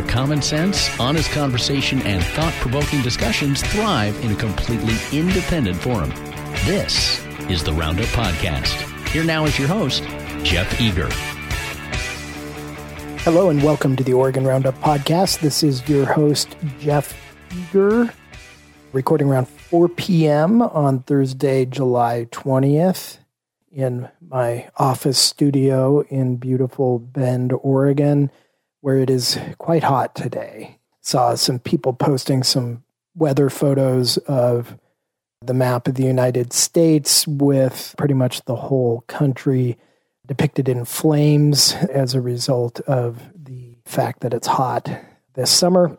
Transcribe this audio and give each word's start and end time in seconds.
where 0.00 0.08
common 0.08 0.40
sense, 0.40 0.88
honest 0.98 1.30
conversation, 1.30 2.00
and 2.02 2.22
thought 2.24 2.52
provoking 2.54 3.02
discussions 3.02 3.62
thrive 3.62 4.18
in 4.24 4.32
a 4.32 4.34
completely 4.34 4.94
independent 5.12 5.76
forum. 5.76 6.10
This 6.64 7.22
is 7.50 7.62
the 7.62 7.72
Roundup 7.72 8.06
Podcast. 8.06 9.08
Here 9.08 9.24
now 9.24 9.44
is 9.44 9.58
your 9.58 9.68
host, 9.68 10.02
Jeff 10.42 10.80
Eager. 10.80 11.08
Hello, 13.24 13.50
and 13.50 13.62
welcome 13.62 13.96
to 13.96 14.04
the 14.04 14.14
Oregon 14.14 14.44
Roundup 14.44 14.74
Podcast. 14.76 15.40
This 15.40 15.62
is 15.62 15.86
your 15.88 16.06
host, 16.06 16.56
Jeff 16.78 17.14
Eager, 17.54 18.12
recording 18.92 19.28
around 19.28 19.48
4 19.48 19.88
p.m. 19.90 20.62
on 20.62 21.02
Thursday, 21.02 21.66
July 21.66 22.26
20th 22.30 23.18
in 23.70 24.08
my 24.26 24.68
office 24.76 25.18
studio 25.18 26.00
in 26.08 26.36
beautiful 26.36 26.98
Bend, 26.98 27.52
Oregon, 27.52 28.30
where 28.80 28.98
it 28.98 29.10
is 29.10 29.38
quite 29.58 29.84
hot 29.84 30.14
today. 30.14 30.78
Saw 31.00 31.34
some 31.34 31.58
people 31.58 31.92
posting 31.92 32.42
some 32.42 32.82
weather 33.14 33.50
photos 33.50 34.16
of 34.18 34.78
the 35.42 35.54
map 35.54 35.88
of 35.88 35.94
the 35.94 36.04
United 36.04 36.52
States 36.52 37.26
with 37.26 37.94
pretty 37.96 38.14
much 38.14 38.44
the 38.44 38.56
whole 38.56 39.02
country 39.06 39.78
depicted 40.26 40.68
in 40.68 40.84
flames 40.84 41.74
as 41.90 42.14
a 42.14 42.20
result 42.20 42.80
of 42.80 43.22
the 43.34 43.76
fact 43.84 44.20
that 44.20 44.34
it's 44.34 44.46
hot 44.46 44.88
this 45.34 45.50
summer. 45.50 45.98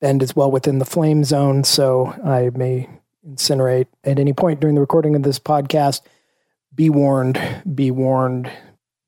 Bend 0.00 0.22
is 0.22 0.36
well 0.36 0.50
within 0.50 0.78
the 0.78 0.84
flame 0.84 1.24
zone, 1.24 1.64
so 1.64 2.06
I 2.24 2.50
may 2.54 2.88
incinerate 3.28 3.86
at 4.04 4.18
any 4.18 4.32
point 4.32 4.60
during 4.60 4.76
the 4.76 4.80
recording 4.80 5.16
of 5.16 5.24
this 5.24 5.40
podcast 5.40 6.02
be 6.74 6.88
warned, 6.88 7.40
be 7.74 7.90
warned. 7.90 8.50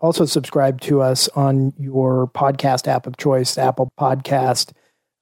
Also, 0.00 0.24
subscribe 0.26 0.80
to 0.82 1.00
us 1.00 1.28
on 1.28 1.72
your 1.78 2.28
podcast 2.28 2.86
app 2.86 3.06
of 3.06 3.16
choice, 3.16 3.56
Apple 3.56 3.90
Podcast, 3.98 4.72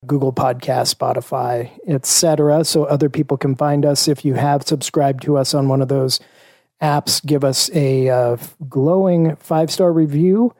Google 0.04 0.32
Podcast, 0.32 0.92
Spotify, 0.94 1.70
etc., 1.86 2.64
so 2.64 2.82
other 2.84 3.08
people 3.08 3.36
can 3.36 3.54
find 3.54 3.86
us. 3.86 4.08
If 4.08 4.24
you 4.24 4.34
have 4.34 4.66
subscribed 4.66 5.22
to 5.22 5.36
us 5.36 5.54
on 5.54 5.68
one 5.68 5.80
of 5.80 5.86
those 5.86 6.18
apps 6.82 7.24
give 7.24 7.44
us 7.44 7.70
a 7.74 8.08
uh, 8.08 8.36
glowing 8.68 9.36
five 9.36 9.70
star 9.70 9.92
review 9.92 10.54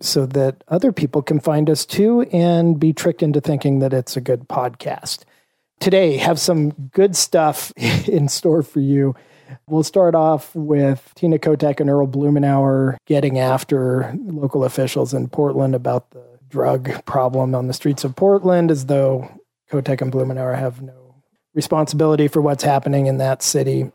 so 0.00 0.26
that 0.26 0.62
other 0.68 0.92
people 0.92 1.22
can 1.22 1.40
find 1.40 1.70
us 1.70 1.86
too 1.86 2.22
and 2.32 2.78
be 2.78 2.92
tricked 2.92 3.22
into 3.22 3.40
thinking 3.40 3.78
that 3.78 3.92
it's 3.92 4.16
a 4.16 4.20
good 4.20 4.48
podcast. 4.48 5.24
Today, 5.80 6.16
have 6.16 6.38
some 6.38 6.70
good 6.92 7.16
stuff 7.16 7.72
in 7.76 8.28
store 8.28 8.62
for 8.62 8.80
you. 8.80 9.14
We'll 9.66 9.82
start 9.82 10.14
off 10.14 10.54
with 10.54 11.12
Tina 11.14 11.38
Kotek 11.38 11.80
and 11.80 11.90
Earl 11.90 12.06
Blumenauer 12.06 12.96
getting 13.06 13.38
after 13.38 14.14
local 14.24 14.64
officials 14.64 15.12
in 15.12 15.28
Portland 15.28 15.74
about 15.74 16.10
the 16.10 16.24
drug 16.48 17.04
problem 17.04 17.54
on 17.54 17.66
the 17.66 17.72
streets 17.72 18.04
of 18.04 18.16
Portland, 18.16 18.70
as 18.70 18.86
though 18.86 19.28
Kotek 19.70 20.00
and 20.00 20.12
Blumenauer 20.12 20.58
have 20.58 20.82
no 20.82 21.22
responsibility 21.54 22.28
for 22.28 22.40
what's 22.40 22.64
happening 22.64 23.06
in 23.06 23.18
that 23.18 23.42
city. 23.42 23.90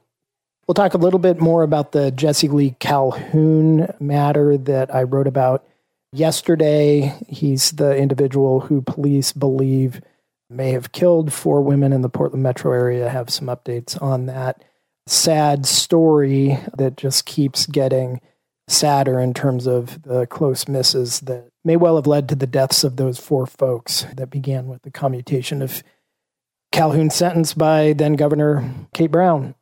We'll 0.68 0.76
talk 0.76 0.94
a 0.94 0.98
little 0.98 1.20
bit 1.20 1.40
more 1.40 1.64
about 1.64 1.94
the 1.94 2.12
Jesse 2.12 2.50
Lee 2.50 2.76
Calhoun 2.80 3.88
matter 4.02 4.58
that 4.58 4.94
I 4.94 5.04
wrote 5.04 5.28
about 5.28 5.66
yesterday. 6.12 7.18
He's 7.30 7.72
the 7.72 7.96
individual 7.96 8.59
who 8.59 8.82
police 8.82 9.32
believe 9.32 10.02
may 10.50 10.72
have 10.72 10.92
killed 10.92 11.32
four 11.32 11.62
women 11.62 11.94
in 11.94 12.02
the 12.02 12.09
Portland 12.09 12.44
metro 12.44 12.74
area. 12.74 13.08
I 13.08 13.12
have 13.12 13.30
some 13.30 13.47
updates 13.47 14.02
on 14.02 14.25
that 14.25 14.62
sad 15.06 15.66
story 15.66 16.59
that 16.78 16.97
just 16.97 17.25
keeps 17.25 17.66
getting 17.66 18.20
sadder 18.68 19.22
in 19.22 19.34
terms 19.34 19.68
of 19.68 20.02
the 20.02 20.28
close 20.28 20.68
misses 20.68 21.22
that 21.22 21.47
may 21.64 21.78
well 21.78 21.96
have 21.96 22.08
led 22.08 22.28
to 22.28 22.36
the 22.36 22.46
deaths 22.46 22.84
of 22.84 22.97
those 22.97 23.18
four 23.18 23.46
folks 23.46 24.06
that 24.14 24.30
began 24.30 24.68
with 24.68 24.81
the 24.81 24.91
commutation 24.91 25.62
of 25.62 25.81
Calhoun's 26.74 27.16
sentence 27.16 27.53
by 27.53 27.94
then 27.94 28.14
Governor 28.14 28.70
Kate 28.94 29.12
Brown. 29.12 29.56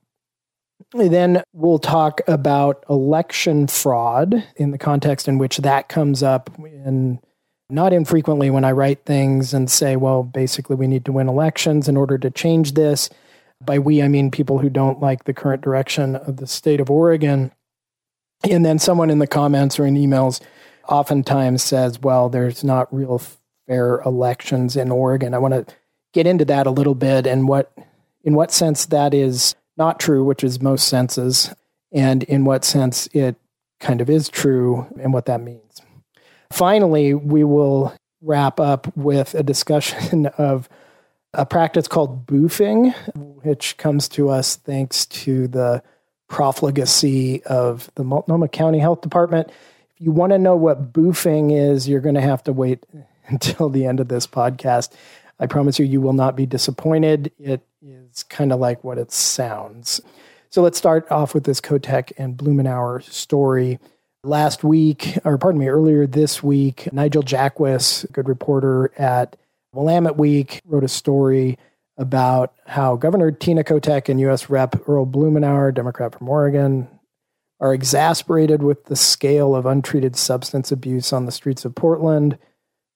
Then 0.95 1.44
we'll 1.51 1.79
talk 1.79 2.22
about 2.25 2.85
election 2.89 3.67
fraud 3.67 4.45
in 4.56 4.72
the 4.72 4.78
context 4.78 5.28
in 5.28 5.38
which 5.38 5.57
that 5.57 5.89
comes 5.89 6.23
up 6.23 6.50
in 6.57 7.19
not 7.69 7.91
infrequently 7.91 8.50
when 8.50 8.63
I 8.63 8.72
write 8.72 9.03
things 9.03 9.53
and 9.53 9.69
say, 9.69 9.97
well, 9.97 10.23
basically, 10.23 10.78
we 10.78 10.88
need 10.88 11.03
to 11.05 11.11
win 11.11 11.28
elections 11.28 11.89
in 11.89 11.97
order 11.97 12.17
to 12.19 12.31
change 12.31 12.73
this. 12.75 13.09
By 13.59 13.78
we, 13.79 14.01
I 14.01 14.07
mean 14.07 14.31
people 14.31 14.59
who 14.59 14.69
don't 14.69 15.01
like 15.01 15.25
the 15.25 15.34
current 15.34 15.61
direction 15.61 16.16
of 16.16 16.38
the 16.38 16.47
state 16.47 16.79
of 16.79 16.89
Oregon. 16.89 17.51
And 18.50 18.66
then 18.66 18.79
someone 18.79 19.09
in 19.09 19.19
the 19.19 19.28
comments 19.28 19.78
or 19.78 19.85
in 19.85 19.95
emails 19.95 20.41
oftentimes 20.88 21.61
says, 21.61 22.00
well, 22.00 22.29
there's 22.29 22.63
not 22.63 22.94
real 22.94 23.22
fair 23.67 24.00
elections 24.05 24.78
in 24.78 24.91
Oregon. 24.91 25.34
I 25.34 25.39
want 25.39 25.53
to 25.55 25.75
get 26.13 26.28
into 26.28 26.45
that 26.45 26.67
a 26.67 26.72
little 26.72 26.95
bit 26.95 27.28
and 27.28 27.50
what 27.50 27.73
in 28.23 28.34
what 28.34 28.51
sense 28.51 28.85
that 28.88 29.13
is 29.13 29.55
not 29.78 30.00
true, 30.00 30.24
which 30.24 30.44
is 30.44 30.62
most 30.62 30.88
senses, 30.88 31.53
and 31.91 32.24
in 32.24 32.46
what 32.46 32.63
sense 32.66 33.08
it 33.13 33.36
kind 33.80 34.02
of 34.02 34.09
is 34.09 34.30
true 34.30 34.88
and 35.00 35.13
what 35.13 35.25
that 35.25 35.41
means. 35.41 35.81
Finally, 36.52 37.13
we 37.13 37.44
will 37.44 37.94
wrap 38.22 38.59
up 38.59 38.96
with 38.96 39.34
a 39.34 39.44
discussion 39.44 40.25
of 40.38 40.69
a 41.34 41.46
practice 41.46 41.88
called 41.88 42.25
boofing, 42.25 42.94
which 43.16 43.78
comes 43.78 44.08
to 44.09 44.30
us 44.30 44.56
thanks 44.56 45.06
to 45.06 45.47
the 45.47 45.84
profligacy 46.28 47.44
of 47.44 47.91
the 47.96 48.03
Multnomah 48.03 48.47
County 48.47 48.80
Health 48.80 49.02
Department. 49.02 49.50
If 49.50 50.02
you 50.02 50.12
want 50.12 50.31
to 50.31 50.38
know 50.38 50.56
what 50.56 50.94
boofing 50.94 51.52
is, 51.56 51.88
you're 51.88 52.02
going 52.02 52.16
to 52.16 52.22
have 52.22 52.44
to 52.44 52.53
wait 52.53 52.85
until 53.28 53.69
the 53.69 53.85
end 53.85 54.00
of 54.00 54.08
this 54.08 54.28
podcast. 54.28 54.94
I 55.40 55.47
promise 55.47 55.79
you, 55.79 55.85
you 55.85 56.01
will 56.01 56.13
not 56.13 56.35
be 56.35 56.46
disappointed. 56.46 57.31
It 57.38 57.62
is 57.81 58.23
kind 58.23 58.51
of 58.51 58.59
like 58.59 58.84
what 58.84 58.97
it 58.97 59.12
sounds. 59.12 60.01
So 60.50 60.62
let's 60.62 60.78
start 60.78 61.12
off 61.12 61.34
with 61.34 61.44
this 61.44 61.59
Kotek 61.59 62.13
and 62.18 62.38
Blumenauer 62.38 63.03
story. 63.03 63.79
Last 64.23 64.63
week, 64.63 65.18
or 65.23 65.38
pardon 65.38 65.59
me, 65.59 65.68
earlier 65.68 66.07
this 66.07 66.41
week, 66.41 66.91
Nigel 66.91 67.22
Jaquiss, 67.22 68.12
good 68.12 68.28
reporter 68.28 68.91
at 68.97 69.35
Willamette 69.73 70.18
Week, 70.18 70.62
wrote 70.66 70.84
a 70.84 70.88
story 70.88 71.59
about 71.97 72.53
how 72.66 72.96
Governor 72.96 73.31
Tina 73.31 73.63
Kotek 73.63 74.09
and 74.09 74.19
U.S. 74.22 74.50
Rep. 74.50 74.88
Earl 74.88 75.06
Blumenauer, 75.06 75.73
Democrat 75.73 76.17
from 76.17 76.29
Oregon, 76.29 76.88
are 77.59 77.73
exasperated 77.73 78.63
with 78.63 78.85
the 78.85 78.96
scale 78.96 79.56
of 79.56 79.66
untreated 79.66 80.16
substance 80.16 80.72
abuse 80.72 81.13
on 81.13 81.25
the 81.25 81.31
streets 81.31 81.66
of 81.66 81.75
Portland, 81.75 82.38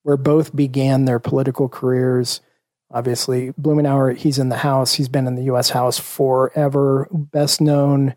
where 0.09 0.17
both 0.17 0.55
began 0.55 1.05
their 1.05 1.19
political 1.19 1.69
careers. 1.69 2.41
Obviously, 2.89 3.51
Blumenauer, 3.51 4.17
he's 4.17 4.39
in 4.39 4.49
the 4.49 4.57
House. 4.57 4.93
He's 4.93 5.07
been 5.07 5.27
in 5.27 5.35
the 5.35 5.43
U.S. 5.43 5.69
House 5.69 5.99
forever. 5.99 7.07
Best 7.11 7.61
known 7.61 8.15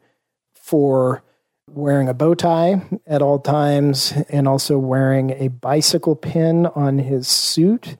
for 0.54 1.22
wearing 1.68 2.08
a 2.08 2.14
bow 2.14 2.32
tie 2.32 2.80
at 3.06 3.20
all 3.20 3.38
times 3.38 4.14
and 4.30 4.48
also 4.48 4.78
wearing 4.78 5.32
a 5.32 5.48
bicycle 5.48 6.16
pin 6.16 6.64
on 6.64 6.98
his 6.98 7.28
suit 7.28 7.98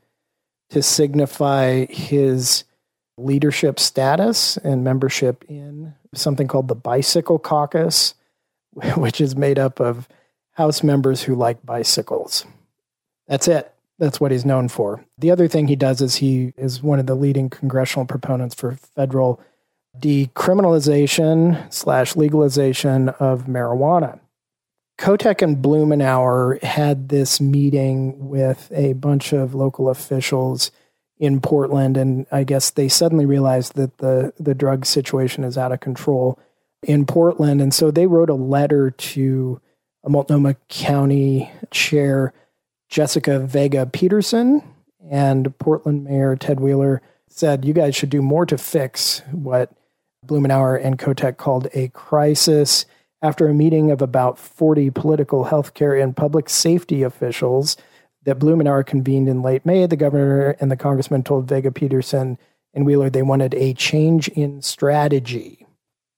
to 0.71 0.83
signify 0.83 1.85
his 1.85 2.65
leadership 3.19 3.79
status 3.79 4.57
and 4.57 4.83
membership 4.83 5.45
in 5.51 5.93
something 6.15 6.49
called 6.49 6.69
the 6.69 6.75
Bicycle 6.75 7.39
Caucus, 7.39 8.15
which 8.97 9.21
is 9.21 9.37
made 9.37 9.59
up 9.59 9.81
of 9.81 10.09
House 10.53 10.83
members 10.83 11.25
who 11.25 11.35
like 11.35 11.63
bicycles. 11.63 12.47
That's 13.29 13.49
it. 13.49 13.72
That's 14.03 14.21
what 14.21 14.33
he's 14.33 14.45
known 14.45 14.67
for. 14.67 15.05
The 15.17 15.31
other 15.31 15.47
thing 15.47 15.69
he 15.69 15.77
does 15.77 16.01
is 16.01 16.17
he 16.17 16.55
is 16.57 16.83
one 16.83 16.99
of 16.99 17.07
the 17.07 17.15
leading 17.15 17.49
congressional 17.49 18.05
proponents 18.05 18.53
for 18.53 18.73
federal 18.73 19.41
decriminalization 19.97 21.73
slash 21.73 22.17
legalization 22.17 23.11
of 23.11 23.45
marijuana. 23.45 24.19
Kotek 24.99 25.41
and 25.41 25.59
Blumenauer 25.59 26.61
had 26.65 27.11
this 27.11 27.41
meeting 27.41 28.29
with 28.29 28.73
a 28.75 28.95
bunch 28.95 29.33
of 29.33 29.55
local 29.55 29.89
officials 29.89 30.73
in 31.21 31.41
Portland, 31.41 31.97
and 31.97 32.27
I 32.33 32.43
guess 32.43 32.71
they 32.71 32.89
suddenly 32.89 33.25
realized 33.25 33.77
that 33.77 33.99
the, 33.99 34.33
the 34.37 34.57
drug 34.57 34.85
situation 34.85 35.45
is 35.45 35.57
out 35.57 35.71
of 35.71 35.79
control 35.79 36.41
in 36.83 37.07
Portland. 37.07 37.63
And 37.63 37.73
so 37.73 37.93
they 37.93 38.09
wrote 38.09 38.31
a 38.31 38.35
letter 38.35 38.91
to 38.91 39.61
a 40.03 40.11
Multnomah 40.11 40.57
County 40.69 41.53
chair 41.71 42.35
Jessica 42.93 43.39
Vega 43.39 43.87
Peterson 43.87 44.63
and 45.11 45.59
Portland 45.59 46.05
Mayor 46.05 46.37
Ted 46.37 46.61
Wheeler 46.61 47.01
said, 47.27 47.65
You 47.65 47.73
guys 47.73 47.97
should 47.97 48.11
do 48.11 48.21
more 48.21 48.45
to 48.45 48.59
fix 48.59 49.23
what 49.33 49.73
Blumenauer 50.27 50.79
and 50.85 50.99
Kotek 50.99 51.39
called 51.39 51.69
a 51.73 51.89
crisis. 51.89 52.85
After 53.23 53.49
a 53.49 53.55
meeting 53.55 53.91
of 53.91 54.03
about 54.03 54.39
40 54.39 54.91
political, 54.91 55.47
healthcare, 55.47 56.03
and 56.03 56.15
public 56.15 56.51
safety 56.51 57.03
officials, 57.03 57.79
that 58.25 58.39
Blumenauer 58.39 58.85
convened 58.85 59.27
in 59.27 59.41
late 59.41 59.65
May. 59.65 59.87
The 59.87 59.97
governor 59.97 60.51
and 60.61 60.71
the 60.71 60.77
congressman 60.77 61.23
told 61.23 61.49
Vega 61.49 61.73
Peterson 61.73 62.37
and 62.75 62.85
Wheeler 62.85 63.09
they 63.09 63.23
wanted 63.23 63.55
a 63.55 63.73
change 63.73 64.29
in 64.29 64.61
strategy. 64.61 65.67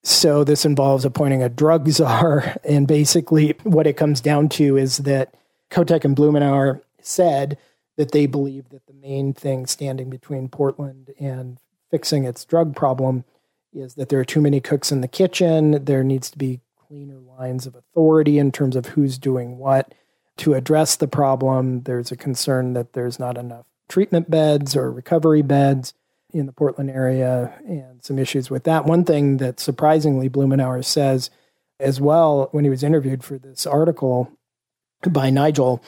So 0.02 0.42
this 0.42 0.64
involves 0.64 1.04
appointing 1.04 1.42
a 1.42 1.48
drug 1.48 1.88
czar. 1.88 2.56
And 2.64 2.88
basically, 2.88 3.54
what 3.62 3.86
it 3.86 3.96
comes 3.96 4.20
down 4.20 4.48
to 4.50 4.76
is 4.76 4.98
that 4.98 5.34
Kotek 5.74 6.04
and 6.04 6.14
Blumenauer 6.14 6.82
said 7.02 7.58
that 7.96 8.12
they 8.12 8.26
believe 8.26 8.68
that 8.68 8.86
the 8.86 8.92
main 8.92 9.32
thing 9.32 9.66
standing 9.66 10.08
between 10.08 10.48
Portland 10.48 11.12
and 11.18 11.58
fixing 11.90 12.22
its 12.22 12.44
drug 12.44 12.76
problem 12.76 13.24
is 13.72 13.94
that 13.94 14.08
there 14.08 14.20
are 14.20 14.24
too 14.24 14.40
many 14.40 14.60
cooks 14.60 14.92
in 14.92 15.00
the 15.00 15.08
kitchen. 15.08 15.84
There 15.84 16.04
needs 16.04 16.30
to 16.30 16.38
be 16.38 16.60
cleaner 16.86 17.18
lines 17.18 17.66
of 17.66 17.74
authority 17.74 18.38
in 18.38 18.52
terms 18.52 18.76
of 18.76 18.86
who's 18.86 19.18
doing 19.18 19.58
what 19.58 19.92
to 20.36 20.54
address 20.54 20.94
the 20.94 21.08
problem. 21.08 21.82
There's 21.82 22.12
a 22.12 22.16
concern 22.16 22.74
that 22.74 22.92
there's 22.92 23.18
not 23.18 23.36
enough 23.36 23.66
treatment 23.88 24.30
beds 24.30 24.76
or 24.76 24.92
recovery 24.92 25.42
beds 25.42 25.92
in 26.32 26.46
the 26.46 26.52
Portland 26.52 26.90
area 26.90 27.52
and 27.66 28.00
some 28.04 28.20
issues 28.20 28.48
with 28.48 28.62
that. 28.62 28.84
One 28.84 29.04
thing 29.04 29.38
that 29.38 29.58
surprisingly 29.58 30.28
Blumenauer 30.28 30.84
says 30.84 31.30
as 31.80 32.00
well 32.00 32.48
when 32.52 32.62
he 32.62 32.70
was 32.70 32.84
interviewed 32.84 33.24
for 33.24 33.38
this 33.38 33.66
article 33.66 34.30
by 35.12 35.30
Nigel 35.30 35.82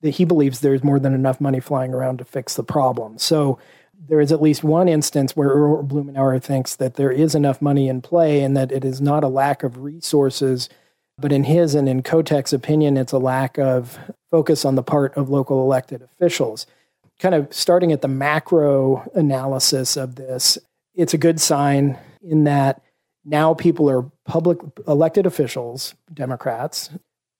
that 0.00 0.10
he 0.10 0.24
believes 0.24 0.60
there's 0.60 0.84
more 0.84 1.00
than 1.00 1.14
enough 1.14 1.40
money 1.40 1.60
flying 1.60 1.92
around 1.92 2.18
to 2.18 2.24
fix 2.24 2.54
the 2.54 2.62
problem. 2.62 3.18
So 3.18 3.58
there 4.08 4.20
is 4.20 4.30
at 4.30 4.42
least 4.42 4.62
one 4.62 4.88
instance 4.88 5.36
where 5.36 5.48
Earl 5.48 5.82
Blumenauer 5.84 6.42
thinks 6.42 6.76
that 6.76 6.94
there 6.94 7.10
is 7.10 7.34
enough 7.34 7.60
money 7.60 7.88
in 7.88 8.00
play 8.00 8.42
and 8.42 8.56
that 8.56 8.70
it 8.70 8.84
is 8.84 9.00
not 9.00 9.24
a 9.24 9.28
lack 9.28 9.62
of 9.62 9.78
resources, 9.78 10.68
but 11.18 11.32
in 11.32 11.44
his 11.44 11.74
and 11.74 11.88
in 11.88 12.02
Kotek's 12.02 12.52
opinion, 12.52 12.96
it's 12.96 13.12
a 13.12 13.18
lack 13.18 13.58
of 13.58 13.98
focus 14.30 14.64
on 14.64 14.76
the 14.76 14.82
part 14.82 15.16
of 15.16 15.28
local 15.28 15.62
elected 15.62 16.02
officials. 16.02 16.66
Kind 17.18 17.34
of 17.34 17.52
starting 17.52 17.90
at 17.90 18.02
the 18.02 18.08
macro 18.08 19.10
analysis 19.14 19.96
of 19.96 20.14
this, 20.14 20.58
it's 20.94 21.14
a 21.14 21.18
good 21.18 21.40
sign 21.40 21.98
in 22.22 22.44
that 22.44 22.80
now 23.24 23.54
people 23.54 23.90
are 23.90 24.02
public 24.24 24.58
elected 24.86 25.26
officials, 25.26 25.94
Democrats, 26.14 26.90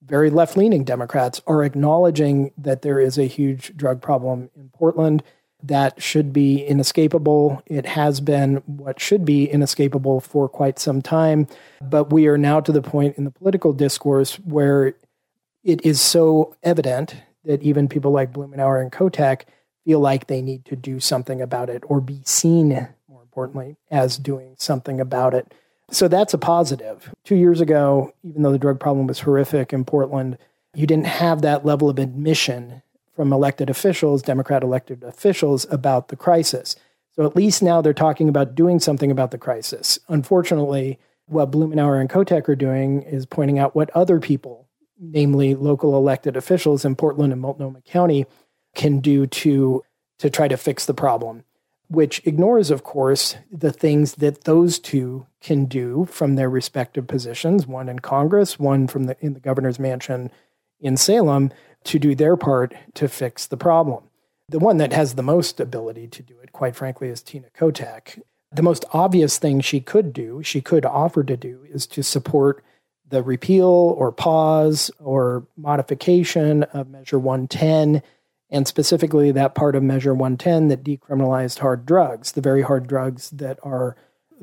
very 0.09 0.31
left 0.31 0.57
leaning 0.57 0.85
Democrats, 0.85 1.41
are 1.47 1.63
acknowledging 1.63 2.53
that 2.57 2.83
there 2.83 2.99
is 2.99 3.19
a 3.19 3.25
huge 3.25 3.77
drug 3.77 4.01
problem 4.01 4.51
in 4.57 4.71
Portland 4.71 5.23
that 5.63 6.01
should 6.01 6.33
be 6.33 6.65
inescapable. 6.65 7.63
It 7.67 7.85
has 7.87 8.21
been 8.21 8.57
what 8.67 9.01
should 9.01 9.25
be 9.25 9.45
inescapable 9.47 10.21
for 10.21 10.49
quite 10.49 10.79
some 10.79 11.03
time. 11.03 11.49
But 11.81 12.13
we 12.13 12.27
are 12.29 12.39
now 12.39 12.61
to 12.61 12.73
the 12.73 12.83
point 12.83 13.19
in 13.19 13.25
the 13.25 13.31
political 13.31 13.73
discourse 13.73 14.37
where 14.41 14.95
it 15.65 15.85
is 15.85 16.01
so 16.01 16.57
evident 16.63 17.17
that 17.45 17.63
even 17.63 17.89
people 17.89 18.13
like 18.13 18.33
Blumenauer 18.33 18.81
and 18.81 18.93
Kotek 18.93 19.43
feel 19.85 20.01
like 20.01 20.27
they 20.27 20.43
need 20.43 20.65
to 20.67 20.77
do 20.77 21.01
something 21.01 21.41
about 21.41 21.71
it 21.71 21.83
or 21.87 22.01
be 22.01 22.21
seen, 22.25 22.89
more 23.09 23.23
importantly, 23.23 23.77
as 23.91 24.17
doing 24.17 24.55
something 24.59 25.01
about 25.01 25.35
it. 25.35 25.53
So 25.91 26.07
that's 26.07 26.35
a 26.35 26.39
positive. 26.39 27.15
Two 27.25 27.37
years 27.37 27.61
ago, 27.61 28.13
even 28.23 28.43
though 28.43 28.53
the 28.53 28.59
drug 28.59 28.79
problem 28.79 29.07
was 29.07 29.21
horrific 29.21 29.73
in 29.73 29.85
Portland, 29.85 30.37
you 30.75 30.87
didn't 30.87 31.07
have 31.07 31.43
that 31.43 31.65
level 31.65 31.89
of 31.89 31.99
admission 31.99 32.83
from 33.17 33.33
elected 33.33 33.71
officials, 33.71 34.23
Democrat 34.23 34.63
elected 34.63 35.03
officials, 35.03 35.67
about 35.71 36.09
the 36.09 36.17
crisis. 36.17 36.77
So 37.17 37.27
at 37.27 37.35
least 37.35 37.63
now 37.63 37.81
they're 37.81 37.95
talking 37.95 38.29
about 38.29 38.55
doing 38.55 38.79
something 38.79 39.11
about 39.11 39.33
the 39.33 39.39
crisis. 39.39 39.99
Unfortunately, 40.09 40.99
what 41.27 41.51
Blumenauer 41.51 42.01
and 42.01 42.09
Kotek 42.09 42.49
are 42.49 42.55
doing 42.55 43.03
is 43.03 43.27
pointing 43.27 43.59
out 43.59 43.75
what 43.75 43.91
other 43.91 44.21
people, 44.21 44.69
namely 45.01 45.55
local 45.55 45.97
elected 45.97 46.37
officials 46.37 46.85
in 46.85 46.97
Portland 46.97 47.33
and 47.33 47.43
Multnomah 47.43 47.83
County, 47.83 48.27
can 48.75 49.01
do 49.01 49.27
to, 49.27 49.83
to 50.19 50.31
try 50.31 50.49
to 50.49 50.57
fix 50.57 50.87
the 50.87 50.95
problem, 50.95 51.45
which 51.89 52.21
ignores, 52.27 52.71
of 52.71 52.85
course, 52.85 53.37
the 53.51 53.73
things 53.73 54.17
that 54.17 54.45
those 54.45 54.79
two 54.79 55.27
can 55.41 55.65
do 55.65 56.07
from 56.11 56.35
their 56.35 56.51
respective 56.51 57.07
positions, 57.07 57.67
one 57.67 57.89
in 57.89 57.99
Congress, 57.99 58.59
one 58.59 58.87
from 58.87 59.05
the 59.05 59.17
in 59.21 59.35
the 59.35 59.41
governor's 59.41 59.79
mansion 59.79 60.31
in 60.81 60.97
Salem, 60.97 61.51
to 61.85 61.99
do 61.99 62.15
their 62.15 62.37
part 62.37 62.75
to 62.95 63.09
fix 63.09 63.47
the 63.47 63.57
problem. 63.57 64.05
The 64.49 64.59
one 64.59 64.79
that 64.79 64.93
has 64.93 65.15
the 65.15 65.23
most 65.23 65.61
ability 65.61 66.09
to 66.09 66.23
do 66.23 66.35
it, 66.43 66.53
quite 66.53 66.77
frankly, 66.77 67.09
is 67.09 67.23
Tina 67.23 67.49
Kotek. 67.59 68.21
The 68.53 68.63
most 68.63 68.85
obvious 68.93 69.39
thing 69.39 69.61
she 69.61 69.81
could 69.81 70.13
do, 70.13 70.43
she 70.43 70.61
could 70.61 70.87
offer 70.87 71.23
to 71.23 71.37
do, 71.37 71.67
is 71.69 71.87
to 71.89 72.03
support 72.03 72.65
the 73.09 73.23
repeal 73.23 73.67
or 73.67 74.13
pause 74.13 74.91
or 74.99 75.47
modification 75.57 76.63
of 76.65 76.89
Measure 76.89 77.19
110, 77.19 78.03
and 78.51 78.67
specifically 78.67 79.31
that 79.33 79.55
part 79.55 79.77
of 79.77 79.83
Measure 79.83 80.15
110 80.15 80.69
that 80.69 80.85
decriminalized 80.85 81.59
hard 81.59 81.85
drugs, 81.85 82.33
the 82.33 82.41
very 82.41 82.63
hard 82.63 82.87
drugs 82.87 83.31
that 83.31 83.59
are 83.63 83.97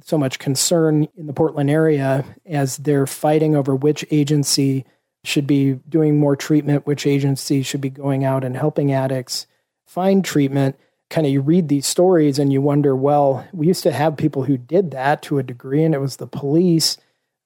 so 0.04 0.18
much 0.18 0.40
concern 0.40 1.08
in 1.18 1.28
the 1.28 1.34
Portland 1.34 1.70
area 1.70 2.26
as 2.46 2.78
they're 2.78 3.08
fighting 3.08 3.56
over 3.56 3.76
which 3.76 4.06
agency 4.12 4.86
should 5.24 5.48
be 5.48 5.74
doing 5.90 6.20
more 6.20 6.36
treatment, 6.36 6.86
which 6.86 7.08
agency 7.08 7.64
should 7.64 7.82
be 7.82 7.90
going 7.90 8.24
out 8.24 8.44
and 8.44 8.56
helping 8.56 8.92
addicts 8.92 9.48
find 9.86 10.24
treatment. 10.24 10.78
Kind 11.10 11.26
of 11.26 11.34
you 11.34 11.42
read 11.42 11.68
these 11.68 11.88
stories 11.88 12.38
and 12.38 12.52
you 12.52 12.62
wonder, 12.62 12.96
well, 12.96 13.48
we 13.54 13.68
used 13.68 13.84
to 13.84 13.92
have 13.92 14.18
people 14.18 14.44
who 14.44 14.58
did 14.58 14.92
that 14.92 15.22
to 15.24 15.40
a 15.40 15.44
degree, 15.44 15.84
and 15.84 15.96
it 15.96 16.02
was 16.02 16.18
the 16.18 16.28
police 16.28 16.98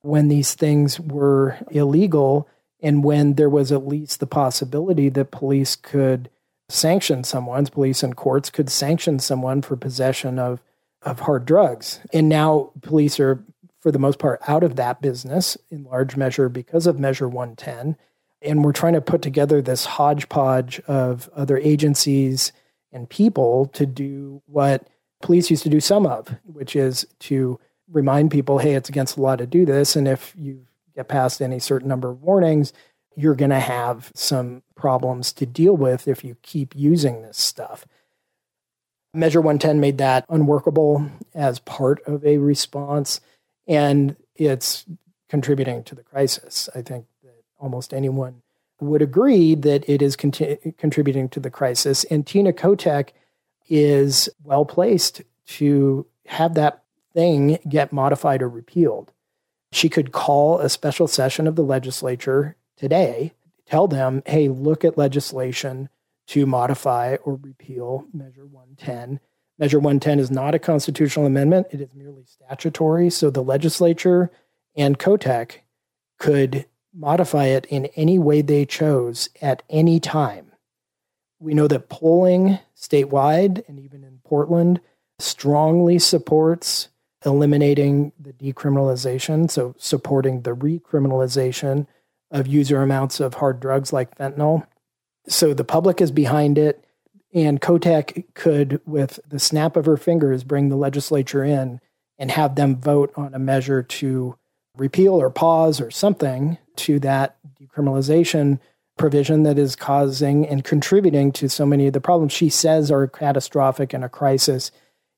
when 0.01 0.27
these 0.27 0.53
things 0.53 0.99
were 0.99 1.57
illegal 1.71 2.47
and 2.81 3.03
when 3.03 3.33
there 3.33 3.49
was 3.49 3.71
at 3.71 3.85
least 3.85 4.19
the 4.19 4.27
possibility 4.27 5.09
that 5.09 5.31
police 5.31 5.75
could 5.75 6.29
sanction 6.69 7.23
someone, 7.23 7.65
police 7.67 8.03
and 8.03 8.15
courts 8.15 8.49
could 8.49 8.69
sanction 8.69 9.19
someone 9.19 9.61
for 9.61 9.75
possession 9.75 10.39
of, 10.39 10.61
of 11.01 11.21
hard 11.21 11.45
drugs. 11.45 11.99
And 12.13 12.29
now 12.29 12.71
police 12.81 13.19
are 13.19 13.43
for 13.79 13.91
the 13.91 13.99
most 13.99 14.19
part, 14.19 14.41
out 14.47 14.63
of 14.63 14.75
that 14.75 15.01
business 15.01 15.57
in 15.69 15.83
large 15.83 16.17
measure 16.17 16.49
because 16.49 16.85
of 16.85 16.99
Measure 16.99 17.27
110. 17.27 17.95
And 18.41 18.63
we're 18.63 18.73
trying 18.73 18.93
to 18.93 19.01
put 19.01 19.21
together 19.21 19.61
this 19.61 19.85
hodgepodge 19.85 20.79
of 20.81 21.29
other 21.35 21.57
agencies 21.57 22.51
and 22.91 23.09
people 23.09 23.67
to 23.67 23.85
do 23.85 24.41
what 24.45 24.87
police 25.21 25.49
used 25.49 25.63
to 25.63 25.69
do 25.69 25.79
some 25.79 26.05
of, 26.05 26.35
which 26.43 26.75
is 26.75 27.07
to 27.19 27.59
remind 27.91 28.31
people, 28.31 28.59
hey, 28.59 28.75
it's 28.75 28.89
against 28.89 29.15
the 29.15 29.21
law 29.21 29.35
to 29.35 29.47
do 29.47 29.65
this. 29.65 29.95
And 29.95 30.07
if 30.07 30.33
you 30.37 30.65
get 30.95 31.07
past 31.07 31.41
any 31.41 31.59
certain 31.59 31.87
number 31.87 32.09
of 32.09 32.21
warnings, 32.21 32.73
you're 33.15 33.35
going 33.35 33.51
to 33.51 33.59
have 33.59 34.11
some 34.15 34.63
problems 34.75 35.33
to 35.33 35.45
deal 35.45 35.75
with 35.75 36.07
if 36.07 36.23
you 36.23 36.37
keep 36.41 36.75
using 36.75 37.21
this 37.21 37.37
stuff. 37.37 37.85
Measure 39.13 39.41
110 39.41 39.79
made 39.79 39.97
that 39.97 40.25
unworkable 40.29 41.09
as 41.33 41.59
part 41.59 42.01
of 42.05 42.23
a 42.25 42.37
response 42.37 43.19
and 43.67 44.15
it's 44.35 44.85
contributing 45.27 45.83
to 45.83 45.95
the 45.95 46.03
crisis. 46.03 46.69
I 46.73 46.81
think 46.81 47.05
that 47.23 47.43
almost 47.59 47.93
anyone 47.93 48.41
would 48.79 49.01
agree 49.01 49.55
that 49.55 49.87
it 49.89 50.01
is 50.01 50.15
contributing 50.15 51.27
to 51.29 51.39
the 51.39 51.49
crisis. 51.49 52.03
And 52.05 52.25
Tina 52.25 52.53
Kotek 52.53 53.09
is 53.67 54.29
well 54.43 54.63
placed 54.65 55.21
to 55.47 56.05
have 56.27 56.53
that 56.53 56.83
thing 57.13 57.59
get 57.67 57.91
modified 57.91 58.41
or 58.41 58.49
repealed. 58.49 59.11
She 59.71 59.89
could 59.89 60.11
call 60.11 60.59
a 60.59 60.69
special 60.69 61.07
session 61.07 61.45
of 61.47 61.55
the 61.55 61.63
legislature 61.63 62.55
today, 62.79 63.33
tell 63.67 63.87
them, 63.87 64.23
hey, 64.25 64.47
look 64.47 64.83
at 64.83 64.97
legislation 64.97 65.89
to 66.27 66.45
modify 66.45 67.15
or 67.23 67.35
repeal 67.35 68.05
Measure 68.13 68.45
110 68.45 69.19
Measure 69.59 69.79
110 69.79 70.19
is 70.19 70.31
not 70.31 70.55
a 70.55 70.59
constitutional 70.59 71.25
amendment, 71.25 71.67
it 71.69 71.81
is 71.81 71.93
merely 71.93 72.23
statutory. 72.25 73.09
So 73.09 73.29
the 73.29 73.43
legislature 73.43 74.31
and 74.73 74.97
Kotek 74.97 75.57
could 76.17 76.65
modify 76.93 77.45
it 77.45 77.65
in 77.65 77.87
any 77.87 78.17
way 78.17 78.41
they 78.41 78.65
chose 78.65 79.29
at 79.41 79.61
any 79.69 79.99
time. 79.99 80.53
We 81.39 81.53
know 81.53 81.67
that 81.67 81.89
polling 81.89 82.59
statewide 82.75 83.67
and 83.67 83.79
even 83.79 84.05
in 84.05 84.21
Portland 84.23 84.79
strongly 85.19 85.99
supports 85.99 86.87
eliminating 87.25 88.13
the 88.17 88.31
decriminalization, 88.31 89.51
so 89.51 89.75
supporting 89.77 90.43
the 90.43 90.55
recriminalization 90.55 91.85
of 92.31 92.47
user 92.47 92.81
amounts 92.81 93.19
of 93.19 93.35
hard 93.35 93.59
drugs 93.59 93.91
like 93.91 94.15
fentanyl. 94.17 94.65
So 95.27 95.53
the 95.53 95.63
public 95.63 96.01
is 96.01 96.11
behind 96.11 96.57
it. 96.57 96.83
And 97.33 97.61
Kotek 97.61 98.25
could, 98.33 98.81
with 98.85 99.19
the 99.27 99.39
snap 99.39 99.75
of 99.75 99.85
her 99.85 99.97
fingers, 99.97 100.43
bring 100.43 100.69
the 100.69 100.75
legislature 100.75 101.43
in 101.43 101.79
and 102.17 102.31
have 102.31 102.55
them 102.55 102.75
vote 102.75 103.13
on 103.15 103.33
a 103.33 103.39
measure 103.39 103.83
to 103.83 104.35
repeal 104.75 105.13
or 105.13 105.29
pause 105.29 105.79
or 105.79 105.91
something 105.91 106.57
to 106.77 106.99
that 106.99 107.37
decriminalization 107.61 108.59
provision 108.97 109.43
that 109.43 109.57
is 109.57 109.75
causing 109.75 110.45
and 110.47 110.63
contributing 110.63 111.31
to 111.31 111.47
so 111.49 111.65
many 111.65 111.87
of 111.87 111.93
the 111.93 112.01
problems 112.01 112.33
she 112.33 112.49
says 112.49 112.91
are 112.91 113.07
catastrophic 113.07 113.93
and 113.93 114.03
a 114.03 114.09
crisis 114.09 114.71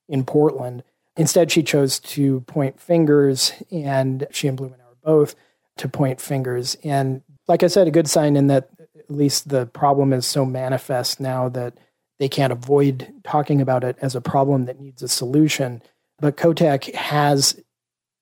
in 0.08 0.24
Portland. 0.24 0.82
Instead, 1.16 1.50
she 1.50 1.62
chose 1.62 1.98
to 1.98 2.40
point 2.42 2.80
fingers, 2.80 3.52
and 3.70 4.26
she 4.30 4.48
and 4.48 4.56
Blumenauer 4.56 4.96
both 5.02 5.34
to 5.78 5.88
point 5.88 6.20
fingers. 6.20 6.76
And 6.84 7.22
like 7.48 7.62
I 7.62 7.66
said, 7.66 7.88
a 7.88 7.92
good 7.92 8.08
sign 8.08 8.36
in 8.36 8.46
that 8.48 8.68
at 8.98 9.10
least 9.10 9.48
the 9.48 9.66
problem 9.66 10.12
is 10.12 10.26
so 10.26 10.44
manifest 10.44 11.20
now 11.20 11.48
that 11.50 11.74
they 12.18 12.28
can't 12.28 12.52
avoid 12.52 13.12
talking 13.24 13.60
about 13.60 13.84
it 13.84 13.96
as 14.00 14.14
a 14.14 14.20
problem 14.20 14.66
that 14.66 14.80
needs 14.80 15.02
a 15.02 15.08
solution. 15.08 15.82
But 16.20 16.36
Kotek 16.36 16.94
has 16.94 17.60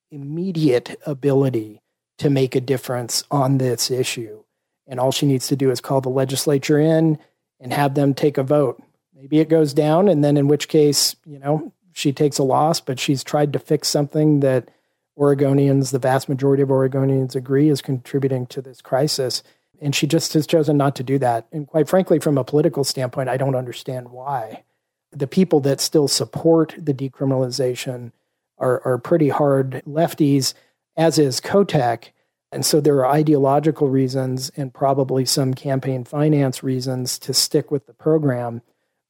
immediate 0.09 0.99
ability 1.05 1.81
to 2.17 2.29
make 2.29 2.55
a 2.55 2.61
difference 2.61 3.23
on 3.31 3.57
this 3.57 3.91
issue. 3.91 4.43
And 4.87 4.99
all 4.99 5.11
she 5.11 5.25
needs 5.25 5.47
to 5.47 5.55
do 5.55 5.71
is 5.71 5.79
call 5.81 6.01
the 6.01 6.09
legislature 6.09 6.79
in 6.79 7.17
and 7.59 7.71
have 7.73 7.93
them 7.93 8.13
take 8.13 8.37
a 8.37 8.43
vote. 8.43 8.81
Maybe 9.15 9.39
it 9.39 9.49
goes 9.49 9.73
down, 9.73 10.07
and 10.07 10.23
then 10.23 10.35
in 10.35 10.47
which 10.47 10.67
case, 10.67 11.15
you 11.25 11.37
know, 11.37 11.71
she 11.93 12.11
takes 12.11 12.39
a 12.39 12.43
loss, 12.43 12.81
but 12.81 12.99
she's 12.99 13.23
tried 13.23 13.53
to 13.53 13.59
fix 13.59 13.87
something 13.87 14.39
that 14.39 14.69
Oregonians, 15.17 15.91
the 15.91 15.99
vast 15.99 16.29
majority 16.29 16.63
of 16.63 16.69
Oregonians 16.69 17.35
agree 17.35 17.69
is 17.69 17.81
contributing 17.81 18.45
to 18.47 18.61
this 18.61 18.81
crisis. 18.81 19.43
And 19.81 19.95
she 19.95 20.07
just 20.07 20.33
has 20.33 20.45
chosen 20.45 20.77
not 20.77 20.95
to 20.97 21.03
do 21.03 21.17
that. 21.19 21.47
And 21.51 21.67
quite 21.67 21.89
frankly, 21.89 22.19
from 22.19 22.37
a 22.37 22.43
political 22.43 22.83
standpoint, 22.83 23.29
I 23.29 23.37
don't 23.37 23.55
understand 23.55 24.09
why. 24.09 24.63
The 25.11 25.27
people 25.27 25.59
that 25.61 25.81
still 25.81 26.07
support 26.07 26.75
the 26.77 26.93
decriminalization 26.93 28.11
are, 28.57 28.81
are 28.85 28.97
pretty 28.97 29.29
hard 29.29 29.81
lefties, 29.87 30.53
as 30.95 31.17
is 31.17 31.41
Kotek. 31.41 32.09
And 32.51 32.65
so 32.65 32.79
there 32.79 32.97
are 32.97 33.07
ideological 33.07 33.89
reasons 33.89 34.51
and 34.55 34.73
probably 34.73 35.25
some 35.25 35.53
campaign 35.53 36.03
finance 36.03 36.63
reasons 36.63 37.17
to 37.19 37.33
stick 37.33 37.71
with 37.71 37.87
the 37.87 37.93
program. 37.93 38.61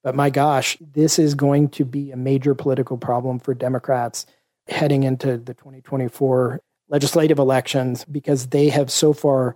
But 0.04 0.16
my 0.16 0.30
gosh, 0.30 0.78
this 0.80 1.20
is 1.20 1.36
going 1.36 1.70
to 1.70 1.86
be 1.86 2.12
a 2.12 2.18
major 2.18 2.56
political 2.56 2.98
problem 2.98 3.40
for 3.40 3.54
Democrats 3.54 4.26
heading 4.68 5.04
into 5.04 5.38
the 5.38 5.54
2024 5.54 6.62
legislative 6.90 7.40
elections 7.40 8.06
because 8.06 8.48
they 8.48 8.70
have 8.70 8.92
so 8.92 9.14
far 9.14 9.56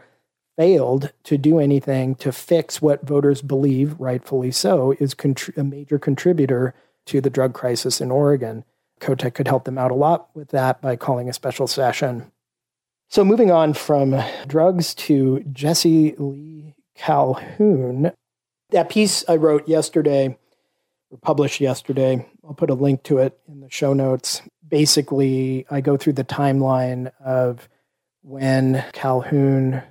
failed 0.58 1.12
to 1.24 1.38
do 1.38 1.60
anything 1.60 2.16
to 2.16 2.32
fix 2.32 2.82
what 2.82 3.06
voters 3.06 3.42
believe, 3.42 4.00
rightfully 4.00 4.52
so, 4.52 4.96
is 5.00 5.14
contr- 5.14 5.56
a 5.58 5.64
major 5.64 6.00
contributor 6.00 6.74
to 7.06 7.22
the 7.22 7.30
drug 7.30 7.54
crisis 7.54 8.00
in 8.00 8.10
Oregon. 8.10 8.64
Kotek 9.02 9.34
could 9.34 9.48
help 9.48 9.66
them 9.66 9.78
out 9.78 9.92
a 9.92 9.96
lot 9.96 10.30
with 10.34 10.50
that 10.50 10.82
by 10.82 10.96
calling 10.96 11.30
a 11.30 11.34
special 11.34 11.68
session. 11.68 12.32
So, 13.10 13.24
moving 13.24 13.52
on 13.52 13.74
from 13.74 14.16
drugs 14.48 14.96
to 14.96 15.42
Jesse 15.52 16.16
Lee 16.18 16.76
Calhoun, 16.96 18.12
that 18.72 18.90
piece 18.90 19.24
I 19.28 19.36
wrote 19.36 19.68
yesterday, 19.68 20.38
or 21.12 21.18
published 21.20 21.60
yesterday, 21.60 22.26
I'll 22.44 22.54
put 22.54 22.70
a 22.70 22.74
link 22.74 23.04
to 23.04 23.20
it 23.20 23.38
in 23.48 23.60
the 23.60 23.70
show 23.70 23.94
notes. 23.94 24.42
Basically, 24.76 25.66
I 25.72 25.80
go 25.80 25.96
through 25.96 26.20
the 26.20 26.26
timeline 26.26 27.10
of 27.24 27.70
when 28.24 28.84
Calhoun 28.92 29.82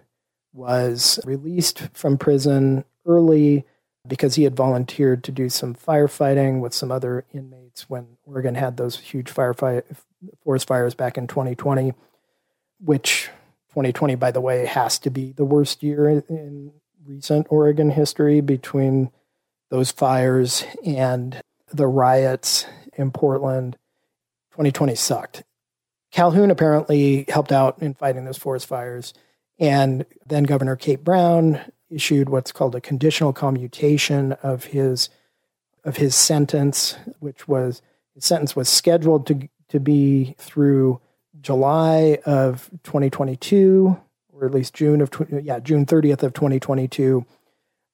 was 0.53 1.19
released 1.25 1.89
from 1.95 2.19
prison 2.19 2.85
early 3.07 3.65
because 4.07 4.35
he 4.35 4.43
had 4.43 4.55
volunteered 4.55 5.25
to 5.25 5.33
do 5.33 5.49
some 5.49 5.75
firefighting 5.75 6.61
with 6.61 6.75
some 6.75 6.93
other 6.93 7.25
inmates 7.33 7.89
when 7.89 8.19
Oregon 8.27 8.57
had 8.57 8.77
those 8.77 8.99
huge 8.99 9.33
firefight 9.33 9.85
forest 10.43 10.67
fires 10.67 10.95
back 10.95 11.17
in 11.17 11.29
2020, 11.29 11.95
which 12.79 13.31
2020, 13.71 14.17
by 14.17 14.33
the 14.33 14.43
way, 14.43 14.67
has 14.67 14.99
to 14.99 15.09
be 15.09 15.33
the 15.33 15.47
worst 15.47 15.83
year 15.83 16.11
in 16.29 16.75
recent 17.07 17.47
Oregon 17.49 17.89
history 17.89 18.43
between 18.43 19.11
those 19.71 19.91
fires 19.91 20.63
and 20.85 21.41
the 21.73 21.87
riots 21.87 22.67
in 22.99 23.11
Portland. 23.11 23.79
2020 24.55 24.95
sucked. 24.95 25.43
Calhoun 26.13 26.53
apparently 26.53 27.25
helped 27.29 27.51
out 27.51 27.83
in 27.83 27.93
fighting 27.93 28.25
those 28.25 28.39
forest 28.39 28.67
fires. 28.67 29.13
And 29.59 30.07
then 30.25 30.45
Governor 30.45 30.77
Kate 30.77 31.03
Brown 31.03 31.61
issued 31.91 32.29
what's 32.29 32.53
called 32.53 32.77
a 32.77 32.81
conditional 32.81 33.33
commutation 33.33 34.33
of 34.35 34.65
his 34.65 35.09
of 35.83 35.97
his 35.97 36.15
sentence, 36.15 36.97
which 37.19 37.49
was 37.49 37.83
his 38.15 38.25
sentence 38.25 38.55
was 38.55 38.69
scheduled 38.69 39.27
to 39.27 39.49
to 39.71 39.81
be 39.81 40.37
through 40.39 41.01
July 41.41 42.19
of 42.25 42.71
2022, 42.85 44.01
or 44.33 44.47
at 44.47 44.55
least 44.55 44.73
June 44.73 45.01
of 45.01 45.11
yeah 45.43 45.59
June 45.59 45.85
30th 45.85 46.23
of 46.23 46.33
2022. 46.33 47.27